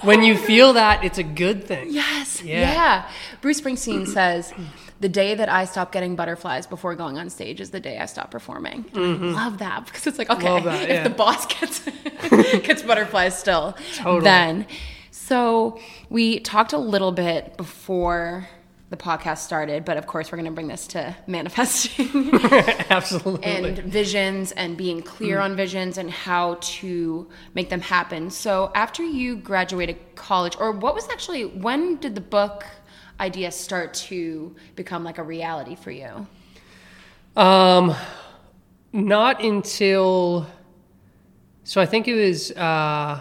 [0.06, 1.88] When you feel that, it's a good thing.
[1.90, 2.40] Yes.
[2.40, 2.60] Yeah.
[2.72, 3.10] Yeah.
[3.40, 4.54] Bruce Springsteen says,
[5.00, 8.06] "The day that I stop getting butterflies before going on stage is the day I
[8.06, 10.66] stop performing." I love that because it's like, okay, Mm-hmm.
[10.66, 11.02] That, if yeah.
[11.02, 11.80] the boss gets
[12.68, 14.20] gets butterflies still, Totally.
[14.22, 14.66] then.
[15.10, 18.48] So we talked a little bit before
[18.88, 22.30] the podcast started, but of course we're going to bring this to manifesting
[22.90, 23.42] Absolutely.
[23.44, 28.30] and visions and being clear on visions and how to make them happen.
[28.30, 32.64] So after you graduated college, or what was actually when did the book
[33.18, 36.26] idea start to become like a reality for you?
[37.36, 37.94] Um,
[38.92, 40.46] not until.
[41.64, 42.50] So I think it was.
[42.52, 43.20] Uh,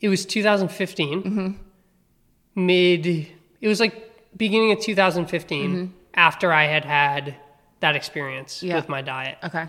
[0.00, 1.22] it was 2015.
[1.22, 2.66] Mm-hmm.
[2.66, 3.28] Mid.
[3.62, 5.92] It was like beginning of 2015 Mm-hmm.
[6.14, 7.36] after I had had
[7.80, 8.76] that experience Yeah.
[8.76, 9.38] with my diet.
[9.42, 9.66] Okay.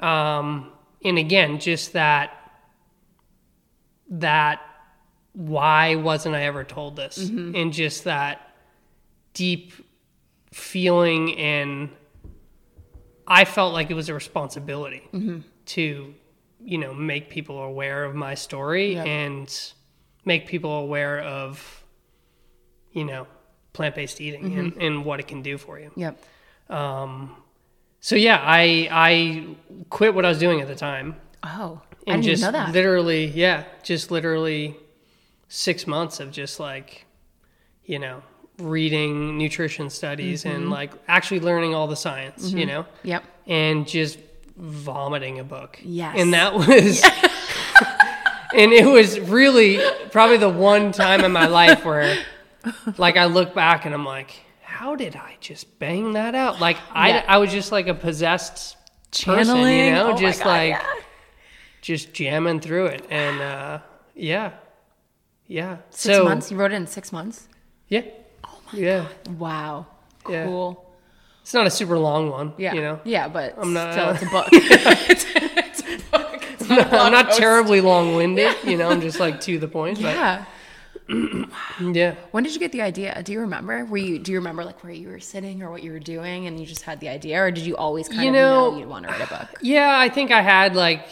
[0.00, 0.72] Um,
[1.04, 2.32] and again, just that.
[4.10, 4.60] That.
[5.32, 7.18] Why wasn't I ever told this?
[7.18, 7.56] Mm-hmm.
[7.56, 8.54] And just that
[9.32, 9.72] deep
[10.52, 11.90] feeling and
[13.26, 15.38] I felt like it was a responsibility Mm-hmm.
[15.66, 16.14] to,
[16.60, 19.06] you know, make people aware of my story Yep.
[19.06, 19.72] and
[20.24, 21.84] make people aware of,
[22.92, 23.26] you know,
[23.74, 24.58] plant based eating Mm-hmm.
[24.58, 25.90] and, and what it can do for you.
[25.96, 26.18] Yep.
[26.70, 27.36] Um,
[28.00, 29.46] so yeah, I I
[29.90, 32.72] quit what I was doing at the time Oh, I and didn't just know that.
[32.72, 34.76] literally, yeah, just literally
[35.48, 37.04] six months of just like,
[37.84, 38.22] you know,
[38.58, 40.56] reading nutrition studies Mm-hmm.
[40.56, 43.24] and like actually learning all the science, you know, Yep.
[43.46, 44.18] and just
[44.56, 45.80] vomiting a book.
[45.82, 46.14] Yes.
[46.18, 47.02] And that was,
[48.54, 52.16] and it was really probably the one time in my life where
[52.98, 56.60] like I look back and I'm like, how did I just bang that out?
[56.60, 57.24] Like I, Yeah.
[57.28, 58.76] I was just like a possessed
[59.24, 60.82] person, you know, Oh just God, like, yeah.
[61.80, 63.06] just jamming through it.
[63.10, 63.78] And, uh,
[64.14, 64.52] yeah,
[65.46, 65.78] yeah.
[65.90, 66.50] Six so, months.
[66.50, 67.48] You wrote it in six months.
[67.88, 68.02] yeah,
[68.44, 69.06] oh yeah.
[69.38, 69.86] Wow.
[70.28, 70.46] Yeah.
[70.46, 70.80] Cool.
[71.42, 72.72] It's not a super long one, Yeah.
[72.72, 74.48] you know, Yeah, but I'm not- still, it's a book.
[74.52, 76.42] it's, it's a book.
[76.54, 79.98] It's not I'm not terribly long winded, you know, I'm just like to the point,
[79.98, 80.46] Yeah.
[81.08, 82.14] Yeah.
[82.30, 83.22] When did you get the idea?
[83.22, 83.84] Do you remember?
[83.84, 84.18] Were you?
[84.18, 86.66] Do you remember like where you were sitting or what you were doing, and you
[86.66, 89.04] just had the idea, or did you always kind You of know- know, you'd want
[89.06, 89.48] to write a book?
[89.60, 91.06] Yeah, I think I had like,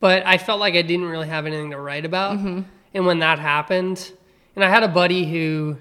[0.00, 2.38] but I felt like I didn't really have anything to write about.
[2.38, 2.62] Mm-hmm.
[2.94, 4.10] And when that happened,
[4.56, 5.76] and I had a buddy who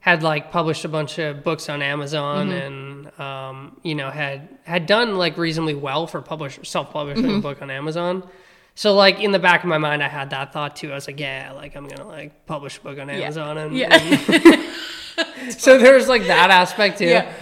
[0.00, 2.58] had like published a bunch of books on Amazon Mm-hmm.
[2.58, 7.36] and, um, you know, had, had done like reasonably well for publish, self-publishing Mm-hmm.
[7.38, 8.28] a book on Amazon.
[8.74, 10.90] So like in the back of my mind, I had that thought too.
[10.90, 13.58] I was like, yeah, like I'm going to like publish a book on Amazon.
[13.58, 13.94] And, Yeah.
[13.94, 17.06] and- so there's like that aspect too.
[17.06, 17.32] Yeah.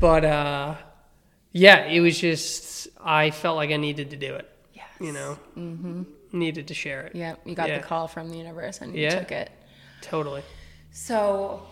[0.00, 0.74] But, uh,
[1.52, 4.86] yeah, it was just, I felt like I needed to do it Yes.
[5.00, 5.38] you know,
[6.32, 7.16] needed to share it.
[7.16, 7.36] Yeah.
[7.44, 7.78] You got Yeah.
[7.78, 9.18] the call from the universe and you Yeah.
[9.18, 9.50] took it.
[10.02, 10.42] Totally.
[10.92, 11.62] So,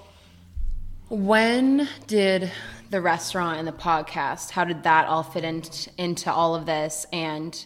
[1.09, 2.51] when did
[2.91, 4.51] the restaurant and the podcast?
[4.51, 5.63] How did that all fit in,
[5.99, 7.07] into all of this?
[7.13, 7.65] And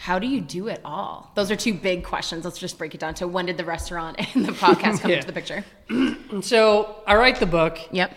[0.00, 1.32] how do you do it all?
[1.34, 2.44] Those are two big questions.
[2.44, 5.16] Let's just break it down to when did the restaurant and the podcast come Yeah.
[5.16, 5.64] into the picture?
[6.42, 7.80] So I write the book.
[7.90, 8.14] Yep.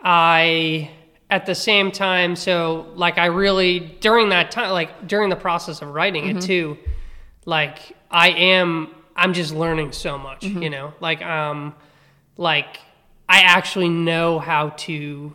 [0.00, 0.90] I,
[1.28, 5.82] at the same time, so like I really, during that time, like during the process
[5.82, 6.46] of writing it mm-hmm.
[6.46, 6.78] too,
[7.44, 10.62] like I am, I'm just learning so much, mm-hmm.
[10.62, 11.74] you know, like, um,
[12.38, 12.78] like
[13.28, 15.34] I actually know how to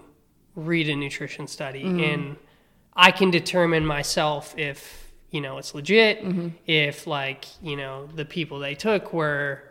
[0.55, 1.99] read a nutrition study mm-hmm.
[1.99, 2.35] and
[2.95, 6.23] I can determine myself if, you know, it's legit,
[6.65, 9.61] if like, you know, the people they took were,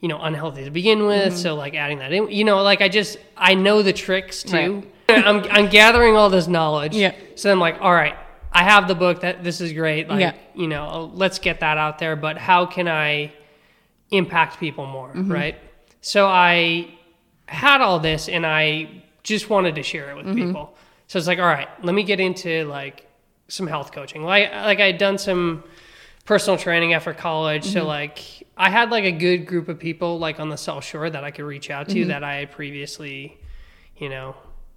[0.00, 1.36] you know, unhealthy to begin with.
[1.36, 4.84] So like adding that in, you know, like I just, I know the tricks too.
[5.08, 6.94] I'm, I'm gathering all this knowledge.
[6.96, 7.14] Yeah.
[7.36, 8.16] So I'm like, all right,
[8.52, 10.08] I have the book that this is great.
[10.08, 10.34] Like, Yeah.
[10.54, 13.32] you know, let's get that out there, but how can I
[14.10, 15.08] impact people more?
[15.10, 15.32] Mm-hmm.
[15.32, 15.56] Right.
[16.00, 16.90] So I
[17.46, 20.46] had all this and I just wanted to share it with Mm-hmm.
[20.48, 20.76] people.
[21.06, 23.05] So it's like, all right, let me get into like
[23.48, 24.22] some health coaching.
[24.24, 25.62] Like, like I had done some
[26.24, 27.64] personal training after college.
[27.64, 27.72] Mm-hmm.
[27.72, 28.20] So like
[28.56, 31.30] I had like a good group of people like on the South Shore that I
[31.30, 32.08] could reach out to Mm-hmm.
[32.08, 33.38] that I had previously,
[33.96, 34.34] you know,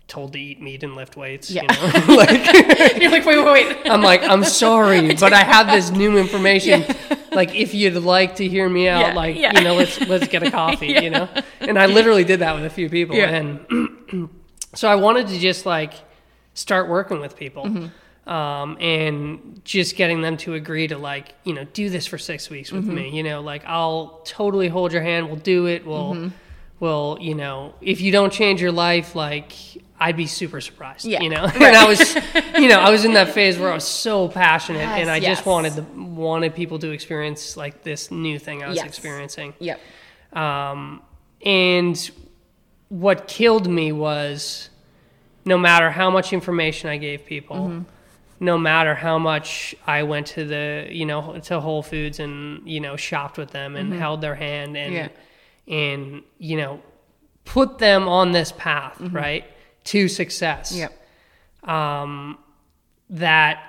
[0.08, 1.50] told to eat meat and lift weights.
[1.52, 1.64] Yeah.
[1.64, 1.68] You
[2.08, 3.90] know, like You're like, wait, wait, wait.
[3.90, 6.84] I'm like, I'm sorry, but I have this new information.
[7.32, 9.52] Like, if you'd like to hear me out, Yeah, like, yeah.
[9.58, 11.28] you know, let's let's get a coffee, you know.
[11.60, 13.30] And I literally did that with a few people, Yeah.
[13.30, 14.30] and
[14.76, 15.94] so I wanted to just like
[16.56, 17.88] start working with people, Mm-hmm.
[18.30, 22.50] Um, and just getting them to agree to like, you know, do this for six
[22.50, 22.88] weeks Mm-hmm.
[22.88, 23.10] with me.
[23.10, 25.28] You know, like I'll totally hold your hand.
[25.28, 25.86] We'll do it.
[25.86, 26.28] We'll, Mm-hmm.
[26.80, 29.54] we'll, you know, if you don't change your life, like.
[30.02, 31.22] I'd be super surprised, Yeah.
[31.22, 31.44] you know.
[31.56, 32.16] And I was,
[32.58, 35.18] you know, I was in that phase where I was so passionate, Yes, and I
[35.18, 35.40] yes.
[35.40, 38.86] just wanted the wanted people to experience like this new thing I was Yes.
[38.88, 39.56] experiencing.
[39.60, 39.78] Yep.
[40.32, 41.02] Um,
[41.46, 42.12] and
[42.88, 44.70] what killed me was
[45.44, 47.84] no matter how much information I gave people,
[48.40, 52.80] no matter how much I went to the, you know, to Whole Foods and, you
[52.80, 55.08] know, shopped with them and held their hand and, Yeah.
[55.68, 56.82] and, you know,
[57.46, 59.46] put them on this path, right,
[59.86, 60.74] to success.
[60.76, 61.70] Yep.
[61.70, 62.38] Um,
[63.10, 63.62] that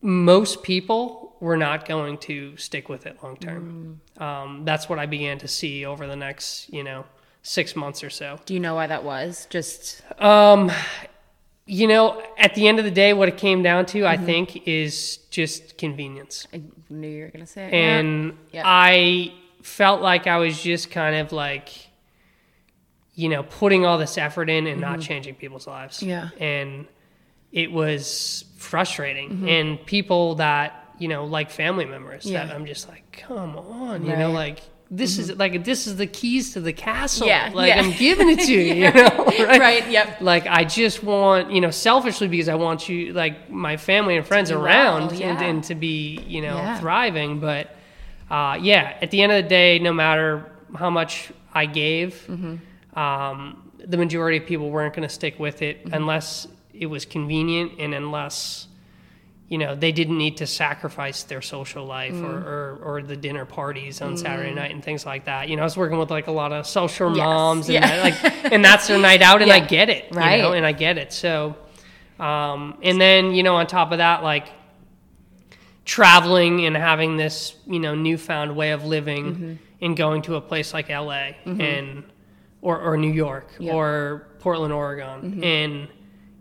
[0.00, 4.00] most people were not going to stick with it long term.
[4.18, 7.04] Um, that's what I began to see over the next, you know,
[7.42, 8.38] six months or so.
[8.46, 9.46] Do you know why that was?
[9.50, 10.70] Just Um,
[11.68, 14.66] you know, at the end of the day, what it came down to, I think,
[14.66, 16.48] is just convenience.
[16.52, 17.74] I knew you were gonna say it.
[17.74, 18.62] And Yeah.
[18.64, 21.68] I felt like I was just kind of like,
[23.14, 25.98] you know, putting all this effort in and not changing people's lives.
[26.00, 26.08] Mm-hmm.
[26.08, 26.28] Yeah.
[26.40, 26.86] And
[27.52, 29.30] it was frustrating.
[29.30, 29.48] Mm-hmm.
[29.48, 34.16] And people that, you know, like family members that I'm just like, come on, you
[34.16, 37.26] know, like, this is like this is the keys to the castle.
[37.26, 37.80] Yeah, like yeah.
[37.80, 39.60] I'm giving it to you, you know, right?
[39.60, 40.20] Right, yep.
[40.20, 44.26] Like I just want, you know, selfishly because I want you, like my family and
[44.26, 46.78] friends be well, around, and, and to be, you know, Yeah.
[46.80, 47.38] thriving.
[47.38, 47.74] But
[48.30, 52.98] uh, yeah, at the end of the day, no matter how much I gave, Mm-hmm.
[52.98, 55.94] um, the majority of people weren't going to stick with it Mm-hmm.
[55.94, 58.68] unless it was convenient and unless
[59.48, 62.22] you know they didn't need to sacrifice their social life Mm.
[62.24, 65.48] or, or, or the dinner parties on Saturday night and things like that.
[65.48, 67.24] You know, I was working with like a lot of social Yes.
[67.24, 67.86] moms and Yeah.
[67.86, 70.04] that, like and that's their night out and I get it.
[70.12, 70.40] You Right.
[70.40, 71.12] know, and I get it.
[71.12, 71.56] So
[72.20, 74.48] um, and then, you know, on top of that, like
[75.84, 79.52] traveling and having this, you know, newfound way of living Mm-hmm.
[79.80, 82.02] and going to a place like LA and
[82.60, 83.70] or, or New York Yeah.
[83.70, 83.76] Mm-hmm.
[83.78, 85.88] or Portland, Oregon, and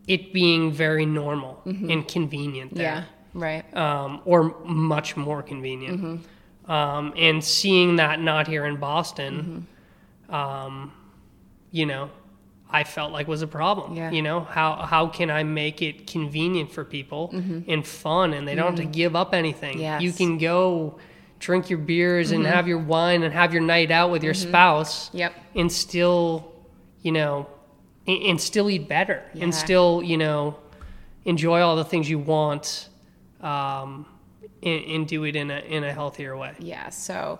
[0.07, 3.63] it being very normal and convenient yeah, right.
[3.75, 6.01] um, or much more convenient.
[6.01, 6.71] Mm-hmm.
[6.71, 9.67] Um, and seeing that not here in Boston,
[10.29, 10.35] Mm-hmm.
[10.35, 10.91] um,
[11.71, 12.09] you know,
[12.69, 13.95] I felt like was a problem.
[13.95, 14.11] Yeah.
[14.11, 18.55] You know, how how can I make it convenient for people and fun, and they
[18.55, 19.73] don't have to give up anything.
[19.75, 19.81] Mm-hmm.
[19.81, 19.95] Yes.
[19.95, 20.03] Mm-hmm.
[20.05, 20.99] You can go
[21.39, 25.13] drink your beers and have your wine and have your night out with your spouse
[25.13, 25.33] Yep.
[25.55, 26.51] and still,
[27.03, 27.47] you know,
[28.07, 29.43] and, and still eat better Yeah.
[29.45, 30.57] and still, you know,
[31.25, 32.89] enjoy all the things you want,
[33.41, 34.05] um,
[34.63, 36.53] and, and do it in a in a healthier way.
[36.59, 36.89] Yeah.
[36.89, 37.39] So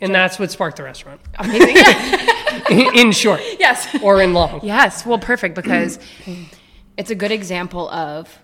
[0.00, 1.20] And that's what sparked the restaurant.
[1.38, 1.76] amazing.
[2.70, 3.86] In, in short, yes.
[4.02, 4.60] or in long.
[4.62, 5.98] Yes, well, perfect because
[6.96, 8.38] it's a good example of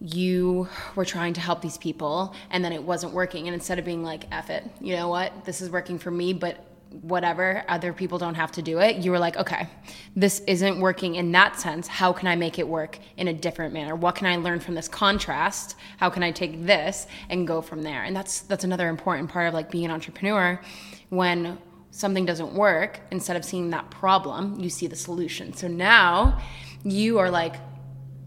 [0.00, 3.46] you were trying to help these people and then it wasn't working.
[3.46, 6.32] And instead of being like, F it, you know what, this is working for me,
[6.32, 6.64] but
[7.00, 9.68] whatever, other people don't have to do it, you were like, okay,
[10.14, 11.88] this isn't working in that sense.
[11.88, 13.96] How can I make it work in a different manner?
[13.96, 15.76] What can I learn from this contrast?
[15.96, 18.04] How can I take this and go from there?
[18.04, 20.60] And that's that's another important part of like being an entrepreneur
[21.08, 21.58] when
[21.92, 25.52] something doesn't work, instead of seeing that problem, you see the solution.
[25.52, 26.40] So now
[26.82, 27.56] you are like,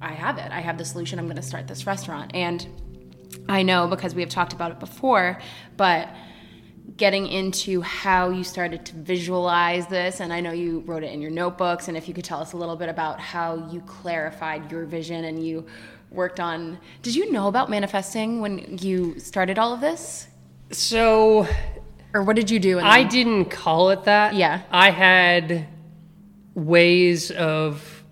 [0.02, 0.52] I have it.
[0.52, 1.18] I have the solution.
[1.18, 2.32] I'm going to start this restaurant.
[2.36, 2.68] And
[3.50, 5.40] I know because we have talked about it before,
[5.78, 6.10] but
[6.98, 11.22] getting into how you started to visualize this, and I know you wrote it in
[11.22, 14.72] your notebooks, and if you could tell us a little bit about how you clarified
[14.72, 15.66] your vision and you
[16.12, 16.78] worked on.
[17.02, 20.28] Did you know about manifesting when you started all of this?
[20.72, 21.48] So
[22.14, 22.78] Or what did you do?
[22.80, 24.36] in I didn't call it that.
[24.36, 24.62] Yeah.
[24.72, 25.68] I had
[26.54, 28.04] ways of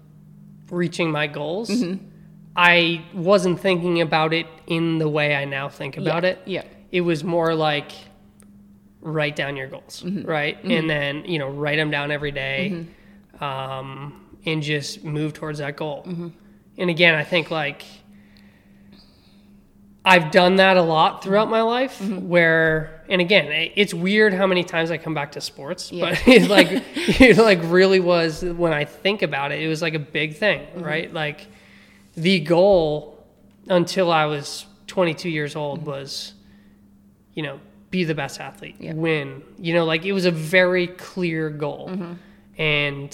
[0.69, 1.69] reaching my goals.
[1.69, 2.05] Mm-hmm.
[2.55, 6.39] I wasn't thinking about it in the way I now think about Yeah, it.
[6.45, 6.63] yeah.
[6.91, 7.91] It was more like
[9.03, 10.27] write down your goals, Mm-hmm.
[10.27, 10.57] right?
[10.63, 13.43] And then, you know, write them down every day, Mm-hmm.
[13.43, 16.03] um, and just move towards that goal.
[16.77, 17.83] And again, I think like
[20.05, 22.27] I've done that a lot throughout my life Mm-hmm.
[22.27, 26.09] where and again it's weird how many times I come back to sports Yeah.
[26.09, 26.67] but it like
[27.21, 30.59] it like really was when I think about it it was like a big thing
[30.61, 30.83] Mm-hmm.
[30.83, 31.47] right like
[32.15, 33.23] the goal
[33.69, 35.89] until I was 22 years old Mm-hmm.
[35.89, 36.33] was
[37.33, 37.59] you know
[37.93, 38.93] be the best athlete Yeah.
[38.93, 39.27] win
[39.65, 42.13] you know like it was a very clear goal Mm-hmm.
[42.57, 43.11] and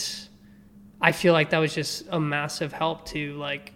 [1.01, 3.73] I feel like that was just a massive help to like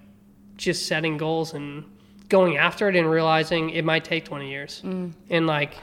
[0.58, 1.86] just setting goals and
[2.30, 4.82] going after it and realizing it might take 20 years.
[4.84, 5.14] Mm.
[5.30, 5.74] And like,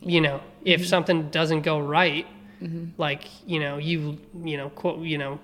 [0.00, 0.88] you know, if Mm-hmm.
[0.88, 2.26] something doesn't go right,
[2.96, 5.38] like, you know, you, you know, quote, you know,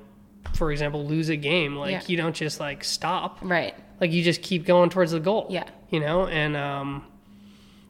[0.55, 2.03] for example, lose a game, like Yeah.
[2.07, 3.39] you don't just like stop.
[3.43, 3.75] Right.
[4.01, 5.47] Like you just keep going towards the goal.
[5.51, 5.65] Yeah.
[5.91, 7.05] You know, and um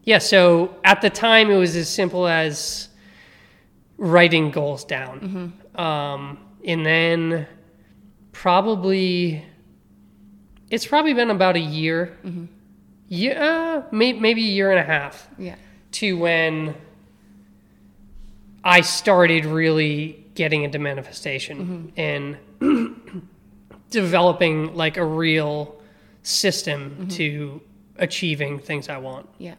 [0.04, 2.88] yeah, so at the time it was as simple as
[3.96, 5.20] writing goals down.
[5.20, 5.80] Mm-hmm.
[5.80, 7.46] Um and then
[8.32, 9.44] probably
[10.70, 12.16] it's probably been about a year.
[12.24, 12.46] Mm-hmm.
[13.08, 15.56] Yeah, may, maybe a year and a half Yeah.
[15.92, 16.74] to when
[18.64, 22.36] I started really getting into manifestation and
[23.90, 25.80] developing like a real
[26.22, 27.60] system to
[27.98, 29.28] achieving things I want.
[29.38, 29.54] Yeah.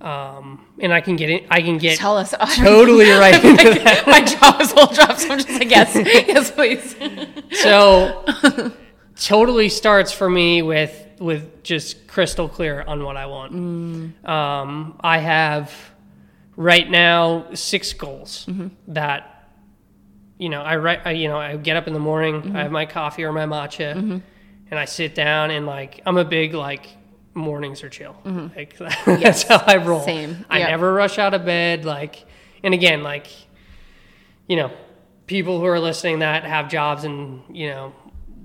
[0.00, 1.46] Um, and I can get it.
[1.50, 2.34] I can get Tell us.
[2.56, 4.04] totally right into that.
[4.06, 6.94] My jaw is all dropped, so I'm just like, yes, yes, please.
[7.62, 8.24] So
[9.16, 13.54] totally starts for me with with just crystal clear on what I want.
[14.26, 15.72] Um, I have
[16.56, 18.48] right now six goals
[18.88, 19.48] that
[20.36, 21.00] you know I write.
[21.06, 22.54] I, you know I get up in the morning.
[22.54, 23.92] I have my coffee or my matcha,
[24.70, 26.86] and I sit down and like I'm a big like
[27.36, 28.16] mornings are chill.
[28.56, 28.76] Like
[29.06, 30.00] that's how I roll.
[30.00, 30.44] Same.
[30.50, 30.70] I Yep.
[30.70, 31.84] never rush out of bed.
[31.84, 32.24] Like,
[32.64, 33.28] and again, like
[34.48, 34.70] you know,
[35.26, 37.92] people who are listening that have jobs and, you know,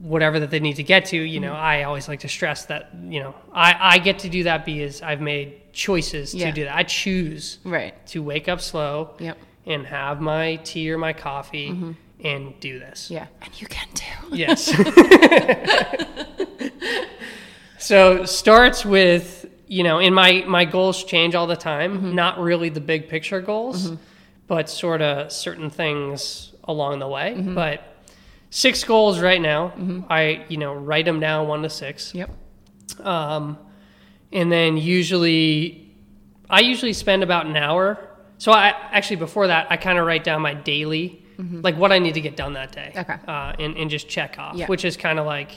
[0.02, 1.64] whatever that they need to get to, you know, Mm-hmm.
[1.64, 5.04] I always like to stress that, you know, I, I get to do that because
[5.04, 6.48] I've made choices Yeah.
[6.48, 6.76] to do that.
[6.76, 7.94] I choose Right.
[8.08, 9.38] to wake up slow Yep.
[9.68, 13.06] and have my tea or my coffee and do this.
[13.06, 13.14] Mm-hmm.
[13.14, 13.28] Yeah.
[13.44, 14.36] And you can too.
[14.36, 14.74] Yes.
[17.82, 21.98] so starts with you know, and my my goals change all the time.
[21.98, 22.16] Mm-hmm.
[22.16, 23.92] Not really the big picture goals,
[24.48, 27.34] but sort of certain things along the way.
[27.38, 27.56] Mm-hmm.
[27.56, 27.84] But
[28.50, 29.74] six goals right now.
[30.10, 32.14] I you know write them down one to six.
[32.14, 32.30] Yep.
[33.00, 33.58] Um,
[34.34, 35.94] and then usually,
[36.50, 37.98] I usually spend about an hour.
[38.38, 42.00] So I actually before that I kind of write down my daily, like what I
[42.00, 42.92] need to get done that day.
[42.96, 43.16] Okay.
[43.28, 44.68] Uh, and and just check off, Yeah.
[44.68, 45.52] which is kind of like,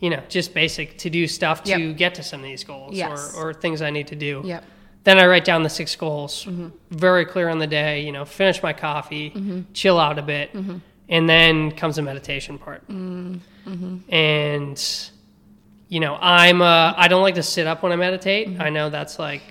[0.00, 1.96] you know, just basic to do stuff to Yep.
[1.96, 3.34] get to some of these goals Yes.
[3.34, 4.42] or or things I need to do.
[4.44, 4.64] Yep.
[5.04, 6.68] Then I write down the six goals, mm-hmm.
[6.90, 8.00] very clear on the day.
[8.00, 9.60] You know, finish my coffee, mm-hmm.
[9.72, 10.78] chill out a bit, mm-hmm.
[11.08, 12.82] and then comes the meditation part.
[12.88, 13.40] And
[15.88, 18.60] you know, I'm uh, I don't like to sit up when I meditate.
[18.60, 19.42] I know that's like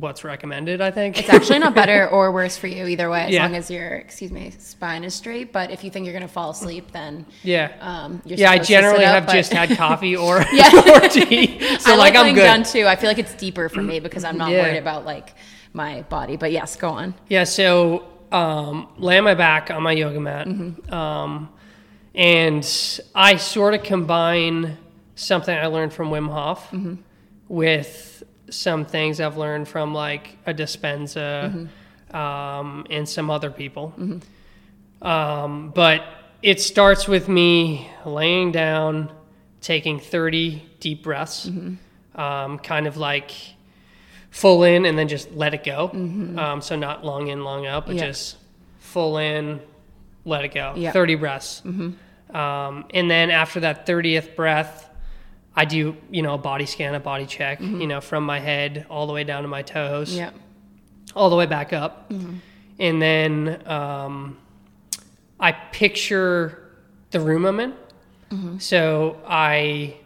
[0.00, 0.80] what's recommended.
[0.80, 3.44] I think It's actually not better or worse for you either way, as Yeah.
[3.44, 5.52] long as your excuse me spine is straight.
[5.52, 7.70] But if you think you're gonna fall asleep, then yeah.
[7.80, 10.44] um, you're yeah, I supposed to sit generally up, have but- just had coffee or,
[10.52, 10.70] Yeah.
[10.96, 12.42] or tea, so I like, like I'm good.
[12.42, 12.86] down too.
[12.86, 14.62] I feel like it's deeper for me because I'm not Yeah.
[14.62, 15.34] worried about like
[15.72, 16.36] my body.
[16.36, 17.14] But yes, go on.
[17.28, 20.48] Yeah, so um, lay on my back on my yoga mat,
[20.92, 21.50] um,
[22.16, 24.76] and I sort of combine
[25.14, 26.72] something I learned from Wim Hof
[27.48, 28.13] with
[28.54, 31.68] some things I've learned from like a Dispenza
[32.12, 33.92] um, and some other people.
[35.02, 36.02] Um, but
[36.42, 39.10] it starts with me laying down,
[39.60, 41.50] taking 30 deep breaths,
[42.14, 43.32] um, kind of like
[44.30, 45.90] full in and then just let it go.
[45.92, 48.06] Um, so not long in, long out, but Yeah.
[48.06, 48.36] just
[48.78, 49.60] full in,
[50.24, 50.74] let it go.
[50.76, 50.92] Yeah.
[50.92, 51.62] 30 breaths.
[51.64, 54.88] Um, and then after that 30th breath,
[55.56, 57.80] I do, you know, a body scan, a body check, mm-hmm.
[57.80, 60.30] you know, from my head all the way down to my toes Yeah.
[61.14, 62.10] all the way back up.
[62.10, 62.36] Mm-hmm.
[62.80, 64.36] And then um,
[65.38, 66.70] I picture
[67.10, 67.72] the room I'm in.
[68.30, 68.58] Mm-hmm.
[68.58, 69.96] So I,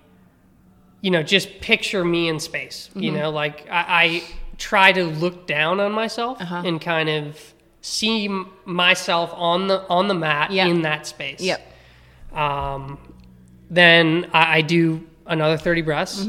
[1.00, 2.90] you know, just picture me in space.
[2.94, 4.22] You know, like I, I
[4.58, 6.62] try to look down on myself uh-huh.
[6.66, 10.66] and kind of see m- myself on the on the mat Yeah.
[10.66, 11.40] in that space.
[11.40, 11.72] Yep.
[12.34, 12.98] Um,
[13.70, 16.26] then I, I do another 30 breaths.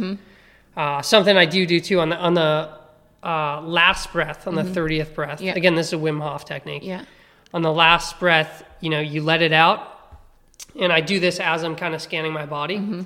[0.78, 2.70] Uh, something I do do too on the on the
[3.24, 5.41] uh, last breath, on the 30th breath.
[5.41, 5.54] Yeah.
[5.56, 6.84] Again, this is a Wim Hof technique.
[6.86, 7.04] Yeah.
[7.54, 9.95] On the last breath, you know, you let it out.
[10.80, 12.78] And I do this as I'm kind of scanning my body.
[12.78, 13.06] Um,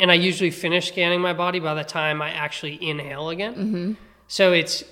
[0.00, 3.96] and I usually finish scanning my body by the time I actually inhale again.
[4.28, 4.82] So it's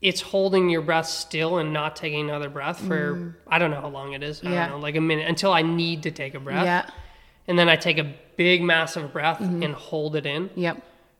[0.00, 3.88] it's holding your breath still and not taking another breath for I don't know how
[3.88, 4.40] long it is.
[4.44, 4.68] I Yeah.
[4.68, 6.88] don't know, like a minute until I need to take a breath Yeah.
[7.48, 10.50] and then I take a big, massive breath and hold it in.
[10.54, 10.76] Yep.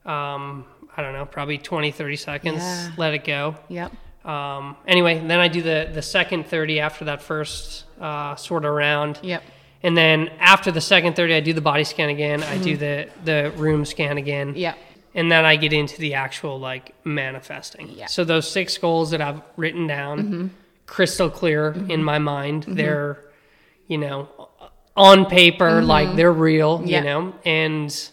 [0.07, 0.65] Um,
[0.97, 2.91] I don't know, probably 20, 30 seconds, Yeah.
[2.97, 3.57] let it go.
[3.69, 3.93] Yep.
[4.25, 8.73] Um, anyway, then I do the, the second 30 after that first uh, sort of
[8.73, 9.19] round.
[9.23, 9.43] Yep.
[9.83, 12.43] And then after the second 30, I do the body scan again.
[12.43, 14.55] I do the, the room scan again.
[14.57, 14.79] Yep.
[15.15, 17.91] And then I get into the actual like manifesting.
[17.91, 18.07] Yeah.
[18.07, 20.51] So those six goals that I've written down,
[20.87, 23.21] crystal clear in my mind, they're,
[23.89, 24.29] you know,
[24.97, 26.99] on paper, like they're real, Yeah.
[26.99, 28.11] you know, and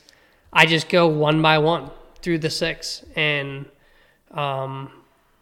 [0.52, 3.66] I just go one by one through the six and
[4.32, 4.92] um,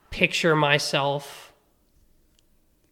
[0.09, 1.53] picture myself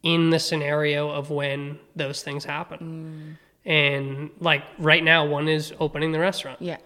[0.04, 3.38] in the scenario of when those things happen.
[3.66, 6.78] And like right now, one is opening the restaurant Yeah.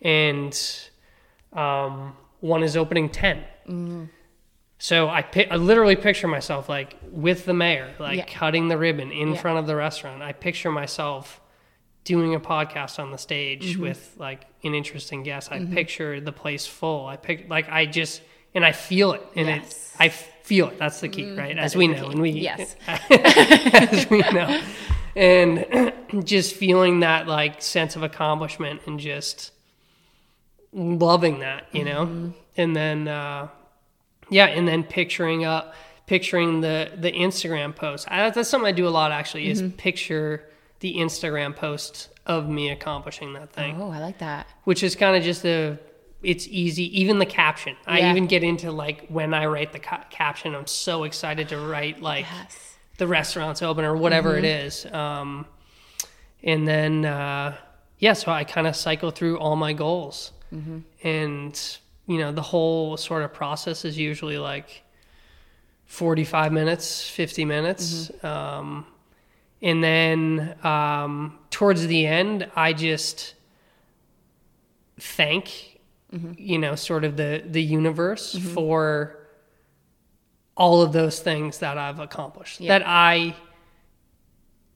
[0.00, 0.56] and
[1.52, 4.08] um, one is opening 10.
[4.80, 8.24] So I, pi- I literally picture myself like with the mayor, like Yeah.
[8.26, 9.40] cutting the ribbon in Yeah.
[9.40, 10.22] front of the restaurant.
[10.22, 11.40] I picture myself
[12.04, 13.82] doing a podcast on the stage Mm-hmm.
[13.82, 15.50] with like an interesting guest.
[15.50, 17.06] I picture the place full.
[17.06, 18.22] I pick like I just
[18.54, 19.94] and I feel it, and Yes.
[19.94, 20.78] It I feel it.
[20.78, 21.58] That's the key, right?
[21.66, 22.76] As we know, and we Yes.
[22.86, 24.62] as we know,
[25.16, 25.92] and
[26.24, 29.50] just feeling that like sense of accomplishment and just
[30.72, 33.48] loving that, you know, and then uh,
[34.30, 35.74] yeah, and then picturing up,
[36.06, 38.06] picturing the the Instagram post.
[38.10, 39.48] I, that's something I do a lot actually.
[39.50, 40.44] Is picture
[40.80, 44.46] the Instagram post of me accomplishing that thing, Oh, I like that.
[44.64, 45.78] which is kind of just a.
[46.22, 47.00] It's easy.
[47.00, 47.76] Even the caption.
[47.86, 50.54] I even get into like when I write the ca- caption.
[50.54, 52.74] I'm so excited to write like Yes.
[52.96, 54.66] the restaurant's open or whatever it Mm-hmm.
[54.66, 54.86] is.
[54.86, 55.46] Um,
[56.42, 57.56] and then, uh,
[58.00, 60.32] yeah, so I kind of cycle through all my goals.
[60.52, 60.78] Mm-hmm.
[61.06, 61.78] And,
[62.08, 64.82] you know, the whole sort of process is usually like
[65.84, 68.08] 45 minutes, 50 minutes.
[68.08, 68.26] Mm-hmm.
[68.26, 68.86] Um,
[69.62, 73.34] and then um, towards the end, I just
[74.98, 75.76] thank,
[76.10, 76.32] Mm-hmm.
[76.38, 79.18] you know, sort of the, the universe for
[80.56, 82.60] all of those things that I've accomplished.
[82.60, 82.78] Yeah.
[82.78, 83.36] That I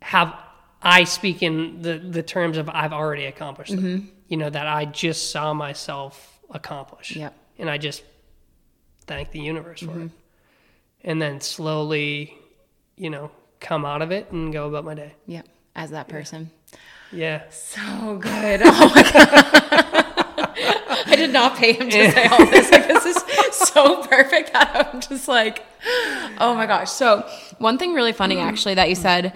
[0.03, 0.35] have
[0.83, 3.85] I speak in the the terms of I've already accomplished them.
[3.85, 4.07] Mm-hmm.
[4.29, 7.17] You know, that I just saw myself accomplish.
[7.17, 7.35] Yep.
[7.59, 8.03] And I just
[9.07, 10.03] thank the universe for Mm-hmm.
[10.07, 10.11] it.
[11.05, 12.37] And then slowly,
[12.97, 13.31] you know,
[13.61, 15.15] come out of it and go about my day.
[15.27, 15.49] Yep.
[15.75, 16.51] As that person.
[17.11, 17.43] Yeah.
[17.51, 18.61] So good.
[18.65, 19.49] Oh my god.
[21.07, 22.71] I did not pay him to say all this.
[22.71, 23.17] Like this is
[23.69, 25.65] so perfect that I'm just like,
[26.39, 26.91] oh my gosh.
[26.91, 27.29] So
[27.59, 29.35] one thing really funny actually that you said,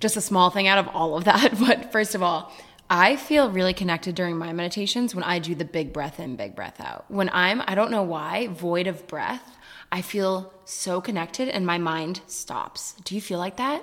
[0.00, 1.52] just a small thing out of all of that.
[1.58, 2.52] But first of all,
[2.94, 6.54] I feel really connected during my meditations when I do the big breath in, big
[6.54, 7.04] breath out.
[7.10, 9.42] When I'm, I don't know why, void of breath,
[9.90, 12.92] I feel so connected and my mind stops.
[13.02, 13.82] Do you feel like that?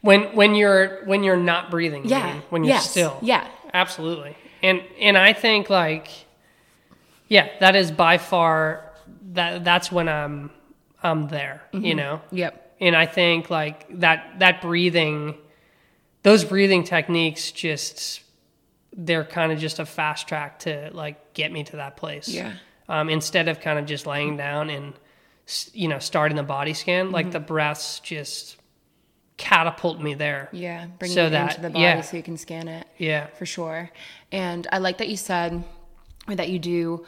[0.00, 2.32] When when you're when you're not breathing, you Yeah.
[2.32, 2.90] mean, when you're Yes.
[2.90, 3.16] still.
[3.22, 3.46] Yeah.
[3.72, 4.36] Absolutely.
[4.64, 6.08] And and I think like
[7.28, 8.90] yeah, that is by far
[9.34, 10.50] that that's when I'm
[11.04, 11.84] I'm there, Mm-hmm.
[11.84, 12.20] you know.
[12.32, 12.74] Yep.
[12.80, 15.36] And I think like that that breathing
[16.24, 18.22] those breathing techniques just
[18.96, 22.28] they're kind of just a fast track to like get me to that place.
[22.28, 22.52] Yeah.
[22.88, 24.94] Um, instead of kind of just laying down and
[25.72, 27.14] you know starting the body scan, Mm-hmm.
[27.14, 28.56] like the breaths just
[29.36, 30.48] catapult me there.
[30.52, 32.00] Yeah, bring So it that- into the body yeah.
[32.02, 32.86] so you can scan it.
[32.98, 33.26] Yeah.
[33.28, 33.90] for sure.
[34.30, 35.64] And I like that you said
[36.28, 37.04] or that you do.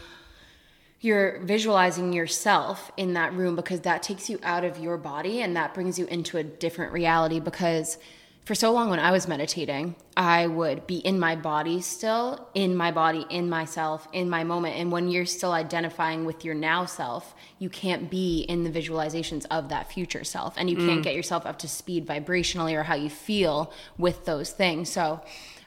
[1.01, 5.55] You're visualizing yourself in that room because that takes you out of your body and
[5.55, 7.39] that brings you into a different reality.
[7.39, 7.99] Because
[8.47, 12.77] for so long, when I was meditating, I would be in my body still, in
[12.77, 14.77] my body, in myself, in my moment.
[14.77, 19.47] And when you're still identifying with your now self, you can't be in the visualizations
[19.51, 20.55] of that future self.
[20.57, 21.03] And you can't mm.
[21.03, 24.93] get yourself up to speed vibrationally or how you feel with those things.
[24.93, 25.21] So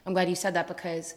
[0.06, 1.14] I'm glad you said that because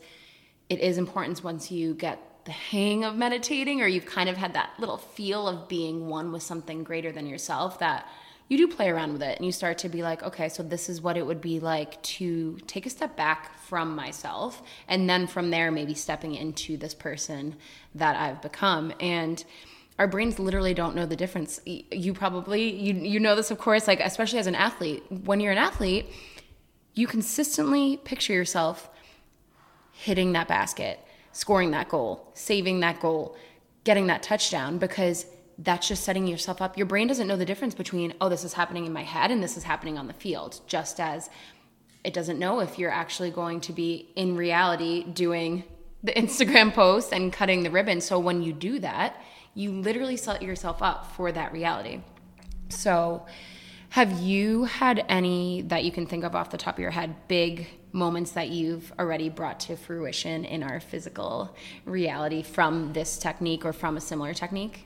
[0.68, 4.54] it is important once you get the hang of meditating or you've kind of had
[4.56, 8.06] that little feel of being one with something greater than yourself that
[8.50, 10.90] you do play around with it and you start to be like okay so this
[10.90, 15.26] is what it would be like to take a step back from myself and then
[15.26, 17.56] from there maybe stepping into this person
[17.96, 18.94] that I've become.
[19.00, 19.44] And
[19.98, 21.60] our brains literally don't know the difference.
[21.66, 25.04] You probably you you know this of course like especially as an athlete.
[25.10, 26.06] When you're an athlete
[26.94, 28.88] you consistently picture yourself
[29.94, 31.00] hitting that basket,
[31.32, 33.36] scoring that goal, saving that goal,
[33.84, 35.26] getting that touchdown because
[35.58, 36.78] that's just setting yourself up.
[36.78, 39.44] Your brain doesn't know the difference between, oh, this is happening in my head and
[39.44, 41.30] this is happening on the field, just as
[42.04, 45.64] it doesn't know if you're actually going to be in reality doing
[46.04, 48.02] the Instagram post and cutting the ribbon.
[48.02, 49.22] So when you do that,
[49.56, 52.02] you literally set yourself up for that reality.
[52.70, 53.26] So,
[53.90, 57.16] have you had any that you can think of off the top of your head,
[57.28, 63.64] big moments that you've already brought to fruition in our physical reality from this technique
[63.64, 64.86] or from a similar technique?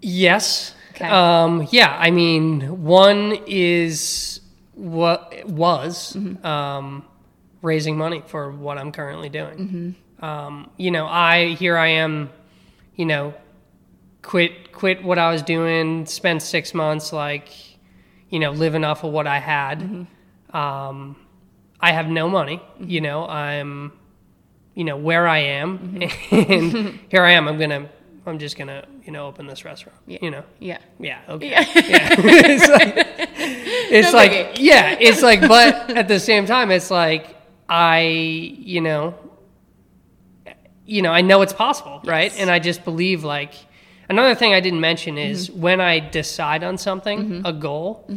[0.00, 0.74] Yes.
[0.92, 1.08] Okay.
[1.08, 1.96] Um, yeah.
[1.98, 4.40] I mean, one is
[4.74, 6.44] what was Mm-hmm.
[6.46, 7.04] um,
[7.62, 9.94] raising money for what I'm currently doing.
[10.20, 12.30] Um, you know, I here I am.
[12.94, 13.34] You know,
[14.22, 16.06] quit quit what I was doing.
[16.06, 17.50] Spent six months like,
[18.30, 19.80] you know, living off of what I had.
[19.80, 20.56] Mm-hmm.
[20.56, 21.16] Um,
[21.80, 22.62] I have no money.
[22.80, 23.92] You know, I'm,
[24.74, 26.34] you know, where I am, Mm-hmm.
[26.52, 27.48] and here I am.
[27.48, 27.90] I'm gonna.
[28.26, 29.98] I'm just gonna, you know, open this restaurant.
[30.06, 30.44] You know.
[30.58, 30.78] Yeah.
[30.98, 31.20] Yeah.
[31.28, 31.50] Okay.
[31.50, 31.64] Yeah.
[31.68, 32.94] it's like,
[33.90, 34.56] it's No like biggie.
[34.60, 34.96] yeah.
[35.00, 37.36] It's like, but at the same time, it's like
[37.68, 39.14] I, you know,
[40.84, 42.32] you know, I know it's possible, right?
[42.38, 43.54] And I just believe like
[44.08, 45.60] another thing I didn't mention is Mm-hmm.
[45.60, 48.08] when I decide on something, a goal,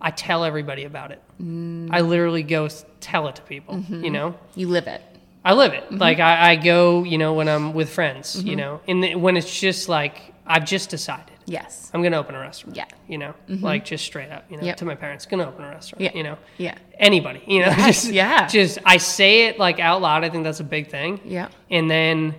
[0.00, 1.20] I tell everybody about it.
[1.42, 1.88] Mm.
[1.90, 2.68] I literally go
[3.00, 3.80] tell it to people.
[3.88, 5.02] You know, You live it.
[5.44, 5.84] I live it.
[5.84, 5.96] Mm-hmm.
[5.98, 9.36] Like I, I go, you know, when I'm with friends, you know, and the, when
[9.36, 11.90] it's just like I've just decided, Yes.
[11.92, 12.76] I'm gonna open a restaurant.
[12.76, 12.84] Yeah.
[13.08, 14.44] You know, like just straight up.
[14.50, 14.76] You know, Yep.
[14.78, 16.00] to my parents, gonna open a restaurant.
[16.00, 16.12] Yeah.
[16.14, 16.76] You know, Yeah.
[16.98, 17.42] anybody.
[17.46, 18.46] You know, Yes, just yeah.
[18.46, 20.22] Just I say it like out loud.
[20.24, 21.20] I think that's a big thing.
[21.24, 21.48] Yeah.
[21.70, 22.34] And then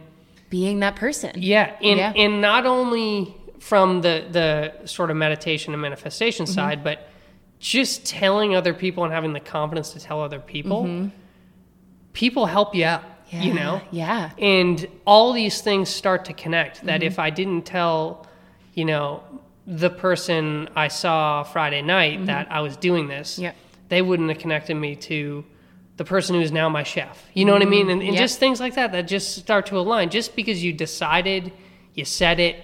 [0.49, 1.31] Being that person.
[1.35, 2.13] yeah, and Yeah.
[2.15, 6.53] and not only from the the sort of meditation and manifestation Mm-hmm.
[6.53, 7.09] side, but
[7.59, 11.09] just telling other people and having the confidence to tell other people.
[12.13, 13.03] People help you out.
[13.31, 13.41] Yeah.
[13.43, 13.81] You know.
[13.91, 14.29] Yeah.
[14.37, 16.85] And all these things start to connect.
[16.85, 17.07] That Mm-hmm.
[17.07, 18.27] if I didn't tell,
[18.75, 19.23] you know,
[19.65, 23.57] the person I saw Friday night that I was doing this, Mm-hmm.
[23.89, 25.45] They wouldn't have connected me to
[25.97, 27.23] the person who's now my chef.
[27.35, 27.89] You know what I mean?
[27.91, 28.19] And, and Yep.
[28.23, 30.09] just things like that that just start to align.
[30.09, 31.51] Just because you decided,
[31.93, 32.55] you said it,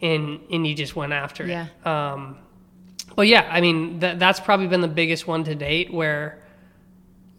[0.00, 1.66] and and you just went after Yeah.
[1.66, 1.86] it.
[1.86, 2.38] Um,
[3.16, 6.38] but yeah, I mean that that's probably been the biggest one to date where,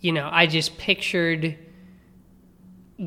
[0.07, 1.43] you know, I just pictured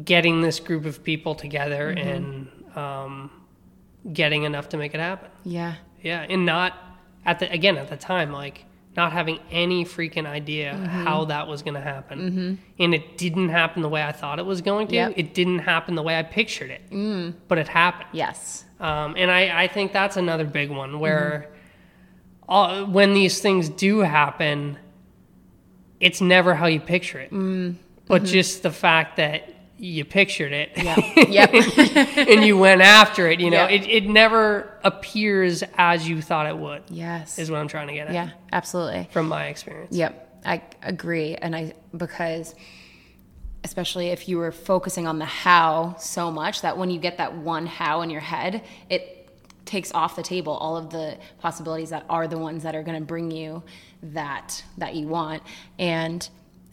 [0.04, 2.08] getting this group of people together Mm-hmm.
[2.08, 3.30] and um,
[4.12, 5.30] getting enough to make it happen.
[5.44, 5.74] Yeah.
[6.02, 6.72] Yeah, and not
[7.26, 8.64] at the again at the time like
[8.96, 11.04] not having any freaking idea Mm-hmm.
[11.06, 14.46] how that was going to happen, and it didn't happen the way I thought it
[14.46, 14.94] was going to.
[14.94, 15.12] Yep.
[15.16, 17.34] It didn't happen the way I pictured it, mm.
[17.48, 18.10] but it happened.
[18.12, 18.64] Yes.
[18.78, 22.50] Um, and I, I think that's another big one where Mm-hmm.
[22.56, 24.78] all, when these things do happen,
[26.00, 27.76] it's never how you picture it, Mm-hmm.
[28.06, 31.54] but just the fact that you pictured it Yep.
[32.28, 33.40] and you went after it.
[33.40, 33.76] You know, Yeah.
[33.76, 36.82] it, it never appears as you thought it would.
[36.90, 37.38] yes.
[37.38, 38.30] Is what I'm trying to get at Yeah.
[38.52, 39.08] Absolutely.
[39.12, 39.94] from my experience.
[39.96, 42.54] Yep, I agree, and I because
[43.64, 47.36] especially if you were focusing on the how so much that when you get that
[47.36, 49.19] one how in your head, it
[49.70, 52.98] takes off the table all of the possibilities that are the ones that are going
[52.98, 53.62] to bring you
[54.02, 55.42] that that you want.
[55.78, 56.28] And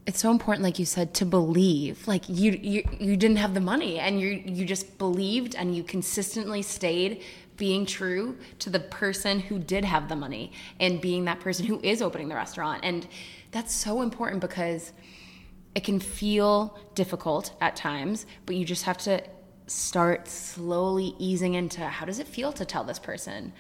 [0.07, 2.07] it's so important like you said to believe.
[2.07, 5.83] Like you you you didn't have the money and you you just believed and you
[5.83, 7.21] consistently stayed
[7.55, 11.79] being true to the person who did have the money and being that person who
[11.83, 12.79] is opening the restaurant.
[12.83, 13.07] And
[13.51, 14.91] that's so important because
[15.75, 19.21] it can feel difficult at times but you just have to
[19.68, 23.53] start slowly easing into how does it feel to tell this person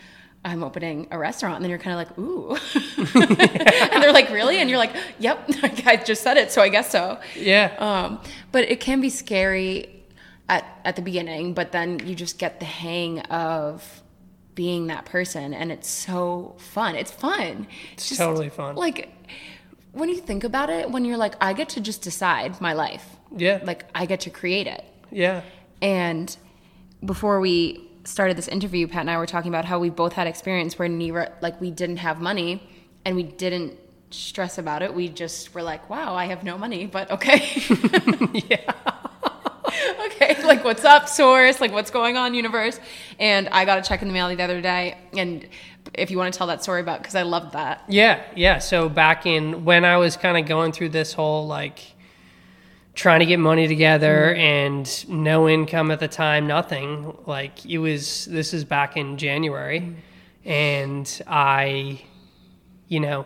[0.45, 2.51] I'm opening a restaurant, and then you're kind of like, ooh,
[3.91, 5.43] and they're like, really, and you're like, yep,
[5.85, 7.19] I just said it, so I guess so.
[7.35, 7.75] Yeah.
[7.79, 10.05] Um, but it can be scary
[10.47, 14.03] at at the beginning, but then you just get the hang of
[14.55, 16.95] being that person, and it's so fun.
[16.95, 17.67] It's fun.
[17.93, 18.75] It's just, totally fun.
[18.75, 19.09] Like
[19.91, 23.05] when you think about it, when you're like, I get to just decide my life.
[23.35, 23.59] Yeah.
[23.63, 24.85] Like I get to create it.
[25.11, 25.41] yeah.
[25.81, 26.35] And
[27.05, 30.27] before we started this interview, Pat and I were talking about how we both had
[30.27, 32.63] experience where neither, like, we didn't have money
[33.05, 33.77] and we didn't
[34.09, 34.93] stress about it.
[34.93, 37.45] We just were like, wow, I have no money, but okay.
[38.49, 38.73] Yeah.
[40.05, 41.59] okay, like, what's up, source?
[41.59, 42.79] Like, what's going on, universe?
[43.19, 44.97] And I got a check in the mail the other day.
[45.13, 45.47] And
[45.93, 47.83] if you want to tell that story about, because I loved that.
[47.87, 48.59] Yeah, yeah.
[48.59, 51.79] So back in when I was kind of going through this whole like
[52.97, 54.39] trying to get money together mm-hmm.
[54.39, 57.15] and no income at the time, nothing.
[57.25, 60.49] Like it was this is back in January mm-hmm.
[60.49, 62.01] and I
[62.87, 63.25] you know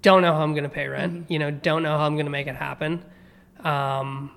[0.00, 1.32] don't know how I'm going to pay rent, mm-hmm.
[1.32, 3.04] you know, don't know how I'm going to make it happen.
[3.64, 4.30] Um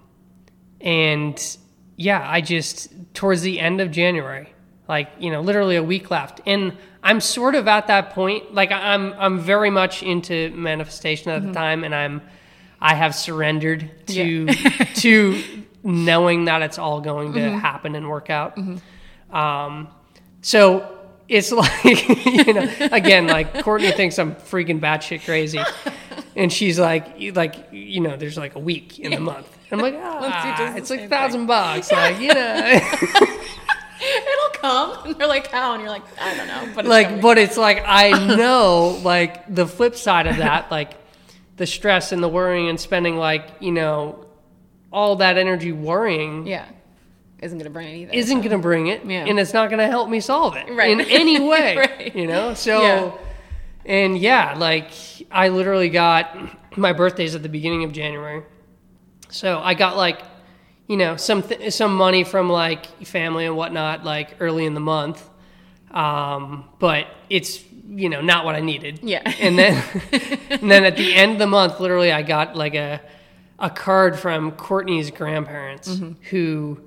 [0.81, 1.57] and
[1.95, 4.51] yeah, I just towards the end of January,
[4.89, 8.55] like you know, literally a week left, and I'm sort of at that point.
[8.55, 12.23] Like I'm, I'm very much into manifestation at the time, and I'm,
[12.81, 14.47] I have surrendered to
[14.95, 15.43] to
[15.83, 18.57] knowing that it's all going to happen and work out.
[19.31, 19.87] Um,
[20.41, 25.61] so it's like you know, again, like Courtney thinks I'm freaking batshit crazy,
[26.35, 29.47] and she's like, like you know, there's like a week in the month.
[29.71, 32.79] I'm like, ah, it's like same thousand bucks, like you know.
[34.03, 35.05] It'll come.
[35.05, 35.73] And they're like, how?
[35.73, 36.73] And you're like, I don't know.
[36.73, 37.21] But it's like coming.
[37.21, 40.93] but it's like i know like the flip side of that like
[41.61, 44.25] the stress and the worrying and spending like you know
[44.91, 46.65] all that energy worrying yeah.
[47.39, 48.13] Isn't going to bring it either.
[48.13, 49.25] isn't going to bring it Yeah.
[49.27, 50.89] and it's not going to help me solve it Right.
[50.89, 52.15] in any way Right.
[52.15, 53.11] you know so Yeah.
[53.85, 54.89] and yeah like
[55.29, 56.23] i literally got
[56.77, 58.41] my birthday's at the beginning of january
[59.29, 60.19] so i got like
[60.87, 64.79] you know some th- some money from like family and whatnot like early in the
[64.95, 65.19] month
[65.91, 67.59] um, but it's
[67.93, 69.21] you know not what i needed Yeah.
[69.39, 69.83] and then
[70.49, 73.01] and then at the end of the month literally i got like a
[73.59, 76.11] a card from courtney's grandparents Mm-hmm.
[76.29, 76.79] who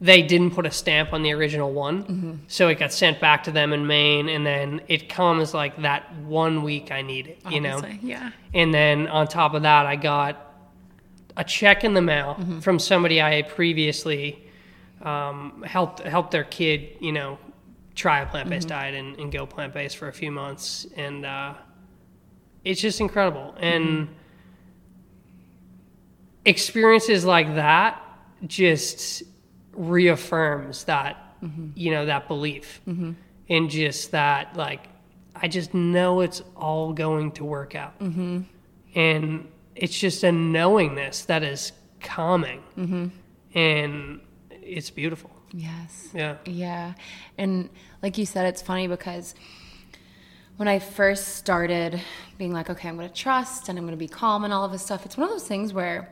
[0.00, 2.32] they didn't put a stamp on the original one Mm-hmm.
[2.48, 6.12] so it got sent back to them in maine and then it comes like that
[6.24, 8.32] one week i need it you know Yeah.
[8.52, 10.34] and then on top of that, I got
[11.36, 12.58] a check in the mail Mm-hmm.
[12.60, 14.42] from somebody I had previously
[15.02, 17.38] um, helped helped their kid, you know,
[17.94, 18.78] try a plant based mm-hmm.
[18.78, 21.54] diet and, and go plant based for a few months, and uh,
[22.64, 23.54] it's just incredible.
[23.56, 23.64] Mm-hmm.
[23.64, 24.08] And
[26.44, 28.02] experiences like that
[28.46, 29.22] just
[29.72, 31.68] reaffirms that mm-hmm.
[31.74, 32.80] you know that belief
[33.48, 34.88] and just that like
[35.34, 37.94] I just know it's all going to work out,
[38.94, 42.62] and it's just a knowingness that is calming,
[43.54, 44.20] and
[44.50, 45.31] it's beautiful.
[45.52, 46.08] Yes.
[46.14, 46.36] Yeah.
[46.46, 46.94] Yeah.
[47.38, 47.68] And
[48.02, 49.34] like you said, it's funny because
[50.56, 52.00] when I first started
[52.38, 54.64] being like, okay, I'm going to trust and I'm going to be calm and all
[54.64, 56.10] of this stuff, it's one of those things where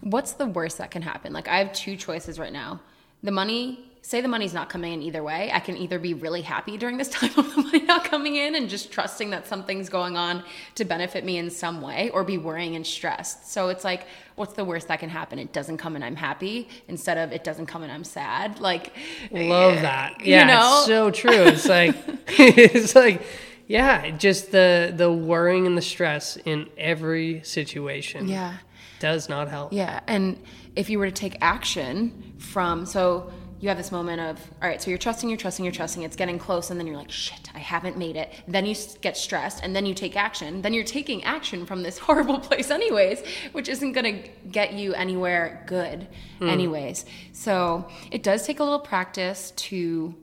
[0.00, 1.32] what's the worst that can happen?
[1.32, 2.80] Like, I have two choices right now.
[3.22, 5.50] The money, say the money's not coming in either way.
[5.50, 8.54] I can either be really happy during this time of the money not coming in
[8.54, 10.44] and just trusting that something's going on
[10.74, 13.50] to benefit me in some way or be worrying and stressed.
[13.50, 15.38] So it's like, what's the worst that can happen?
[15.38, 18.60] It doesn't come and I'm happy instead of it doesn't come and I'm sad.
[18.60, 18.92] Like,
[19.30, 20.20] Love eh, that.
[20.20, 20.76] you Yeah, know?
[20.78, 21.44] it's so true.
[21.46, 21.96] It's like
[22.28, 23.22] it's like
[23.66, 28.58] yeah, just the the worrying and the stress in every situation yeah.
[29.00, 29.72] does not help.
[29.72, 30.38] Yeah, and
[30.76, 33.32] if you were to take action from so
[33.64, 36.16] you have this moment of all right, so you're trusting, you're trusting, you're trusting, it's
[36.16, 38.30] getting close, and then you're like, shit, I haven't made it.
[38.46, 40.60] Then you get stressed, and then you take action.
[40.60, 45.64] Then you're taking action from this horrible place, anyways, which isn't gonna get you anywhere
[45.66, 46.06] good,
[46.40, 46.48] hmm.
[46.50, 47.06] anyways.
[47.32, 50.14] So it does take a little practice to,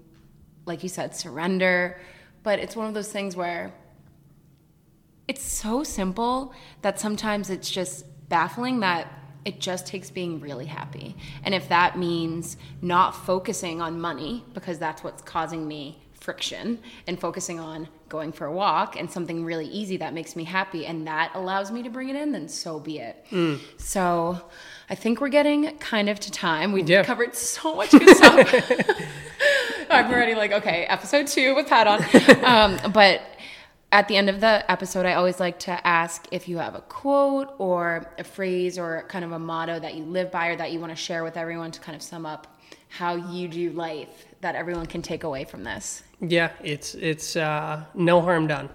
[0.68, 2.00] like you said, surrender.
[2.44, 3.74] But it's one of those things where
[5.28, 9.12] it's so simple that sometimes it's just baffling that
[9.46, 11.16] it just takes being really happy.
[11.44, 16.78] And if that means not focusing on money, because that's what's causing me friction,
[17.08, 20.86] and focusing on going for a walk and something really easy that makes me happy,
[20.86, 23.26] and that allows me to bring it in, then so be it.
[23.78, 24.39] So
[24.88, 26.74] I think we're getting kind of to time.
[26.74, 27.04] We've Yeah.
[27.04, 28.54] covered so much good stuff.
[29.89, 32.04] I'm already like, okay, episode two with Pat on.
[32.46, 33.22] Um, but
[33.92, 36.82] at the end of the episode, I always like to ask if you have a
[36.82, 40.72] quote or a phrase or kind of a motto that you live by or that
[40.72, 42.48] you want to share with everyone to kind of sum up
[42.88, 46.04] how you do life that everyone can take away from this.
[46.22, 48.70] Yeah, it's it's uh, no harm done.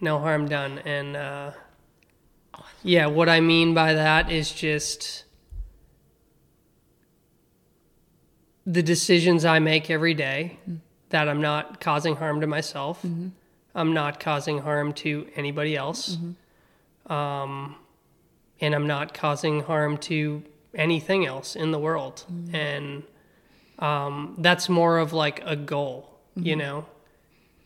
[0.00, 1.52] No harm done, and uh,
[2.82, 5.24] yeah, what I mean by that is just
[8.66, 10.58] the decisions I make every day
[11.10, 13.04] that I'm not causing harm to myself.
[13.74, 16.18] I'm not causing harm to anybody else,
[17.06, 17.76] um,
[18.60, 20.42] and I'm not causing harm to
[20.74, 23.02] anything else in the world, and
[23.78, 26.86] um, that's more of like a goal, you know,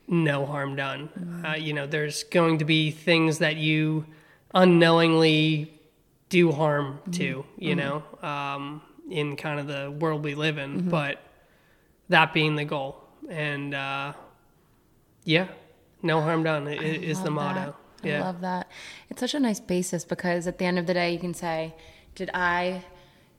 [0.09, 1.09] no harm done.
[1.47, 4.07] Uh, you know, there's going to be things that you
[4.55, 5.73] unknowingly
[6.29, 8.81] do harm to, you know, um,
[9.11, 11.21] in kind of the world we live in, but
[12.09, 13.03] that being the goal.
[13.29, 14.13] And uh,
[15.25, 15.49] yeah,
[16.03, 17.75] no harm done is the motto.
[18.03, 18.07] that.
[18.07, 18.21] Yeah.
[18.21, 18.71] I love that.
[19.11, 21.75] It's such a nice basis because at the end of the day, you can say,
[22.15, 22.85] Did I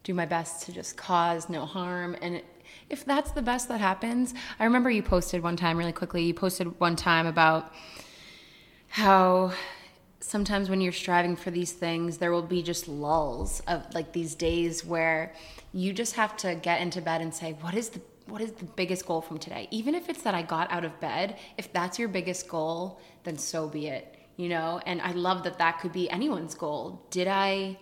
[0.03, 2.15] do my best to just cause no harm?
[2.21, 2.45] And it,
[2.89, 6.33] if that's the best that happens, I remember you posted one time really quickly, you
[6.33, 7.73] posted one time about
[8.89, 9.53] how
[10.19, 14.35] sometimes when you're striving for these things, there will be just lulls of like these
[14.35, 15.33] days where
[15.73, 18.65] you just have to get into bed and say, What is the what is the
[18.65, 19.67] biggest goal from today?
[19.71, 23.37] Even if it's that I got out of bed, if that's your biggest goal, then
[23.37, 24.81] so be it, you know?
[24.85, 27.05] And I love that that could be anyone's goal.
[27.09, 27.77] Did I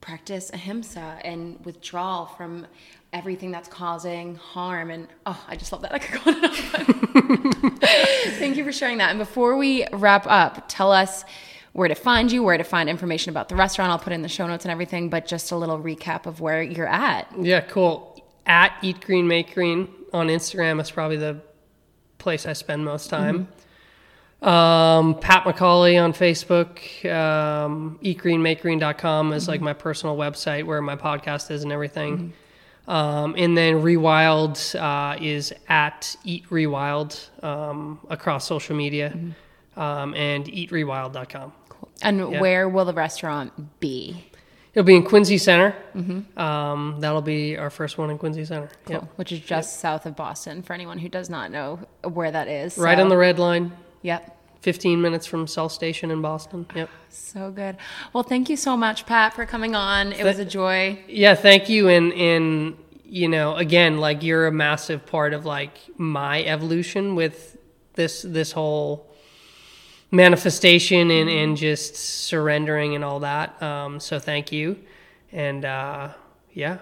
[0.00, 2.66] practice ahimsa and withdrawal from
[3.12, 4.90] everything that's causing harm?
[4.90, 5.94] And oh, I just love that.
[5.94, 7.78] I could go on.
[8.38, 9.10] Thank you for sharing that.
[9.10, 11.24] And before we wrap up, tell us
[11.72, 13.90] where to find you, where to find information about the restaurant.
[13.90, 16.62] I'll put in the show notes and everything, but just a little recap of where
[16.62, 17.32] you're at.
[17.40, 18.11] Yeah, cool.
[18.46, 21.40] At Eat Green Make Green on Instagram is probably the
[22.18, 23.48] place I spend most time.
[24.42, 26.78] Um, Pat McCauley on Facebook.
[27.10, 32.32] Um, eatgreenmakegreen.com is like my personal website where my podcast is and everything.
[32.88, 39.16] Um, and then Rewild uh, is at Eat Rewild um, across social media
[39.76, 41.52] um, and eatrewild.com.
[42.02, 44.24] And where will the restaurant be?
[44.74, 45.74] It'll be in Quincy Center.
[46.36, 48.70] Um, that'll be our first one in Quincy Center.
[48.88, 49.04] Yep.
[49.16, 52.78] Which is just south of Boston for anyone who does not know where that is.
[52.78, 54.38] Right So- on the red line, Yep.
[54.62, 56.66] 15 minutes from South Station in Boston.
[56.74, 56.88] Yep.
[57.10, 57.76] So good.
[58.12, 60.12] Well, thank you so much, Pat, for coming on.
[60.12, 60.98] It was a joy.
[61.06, 61.88] Yeah, thank you.
[61.88, 67.58] And, and, you know, again, like you're a massive part of like my evolution with
[67.94, 69.11] this, this whole
[70.12, 73.60] manifestation and, and just surrendering and all that.
[73.60, 74.78] Um, so thank you.
[75.32, 76.10] And, uh,
[76.52, 76.78] yeah,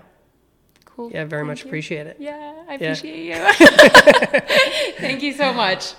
[0.84, 1.10] cool.
[1.10, 1.68] Yeah, very Thank much you.
[1.68, 2.16] appreciate it.
[2.18, 4.96] Yeah, I appreciate you.
[4.98, 5.94] Thank you so much.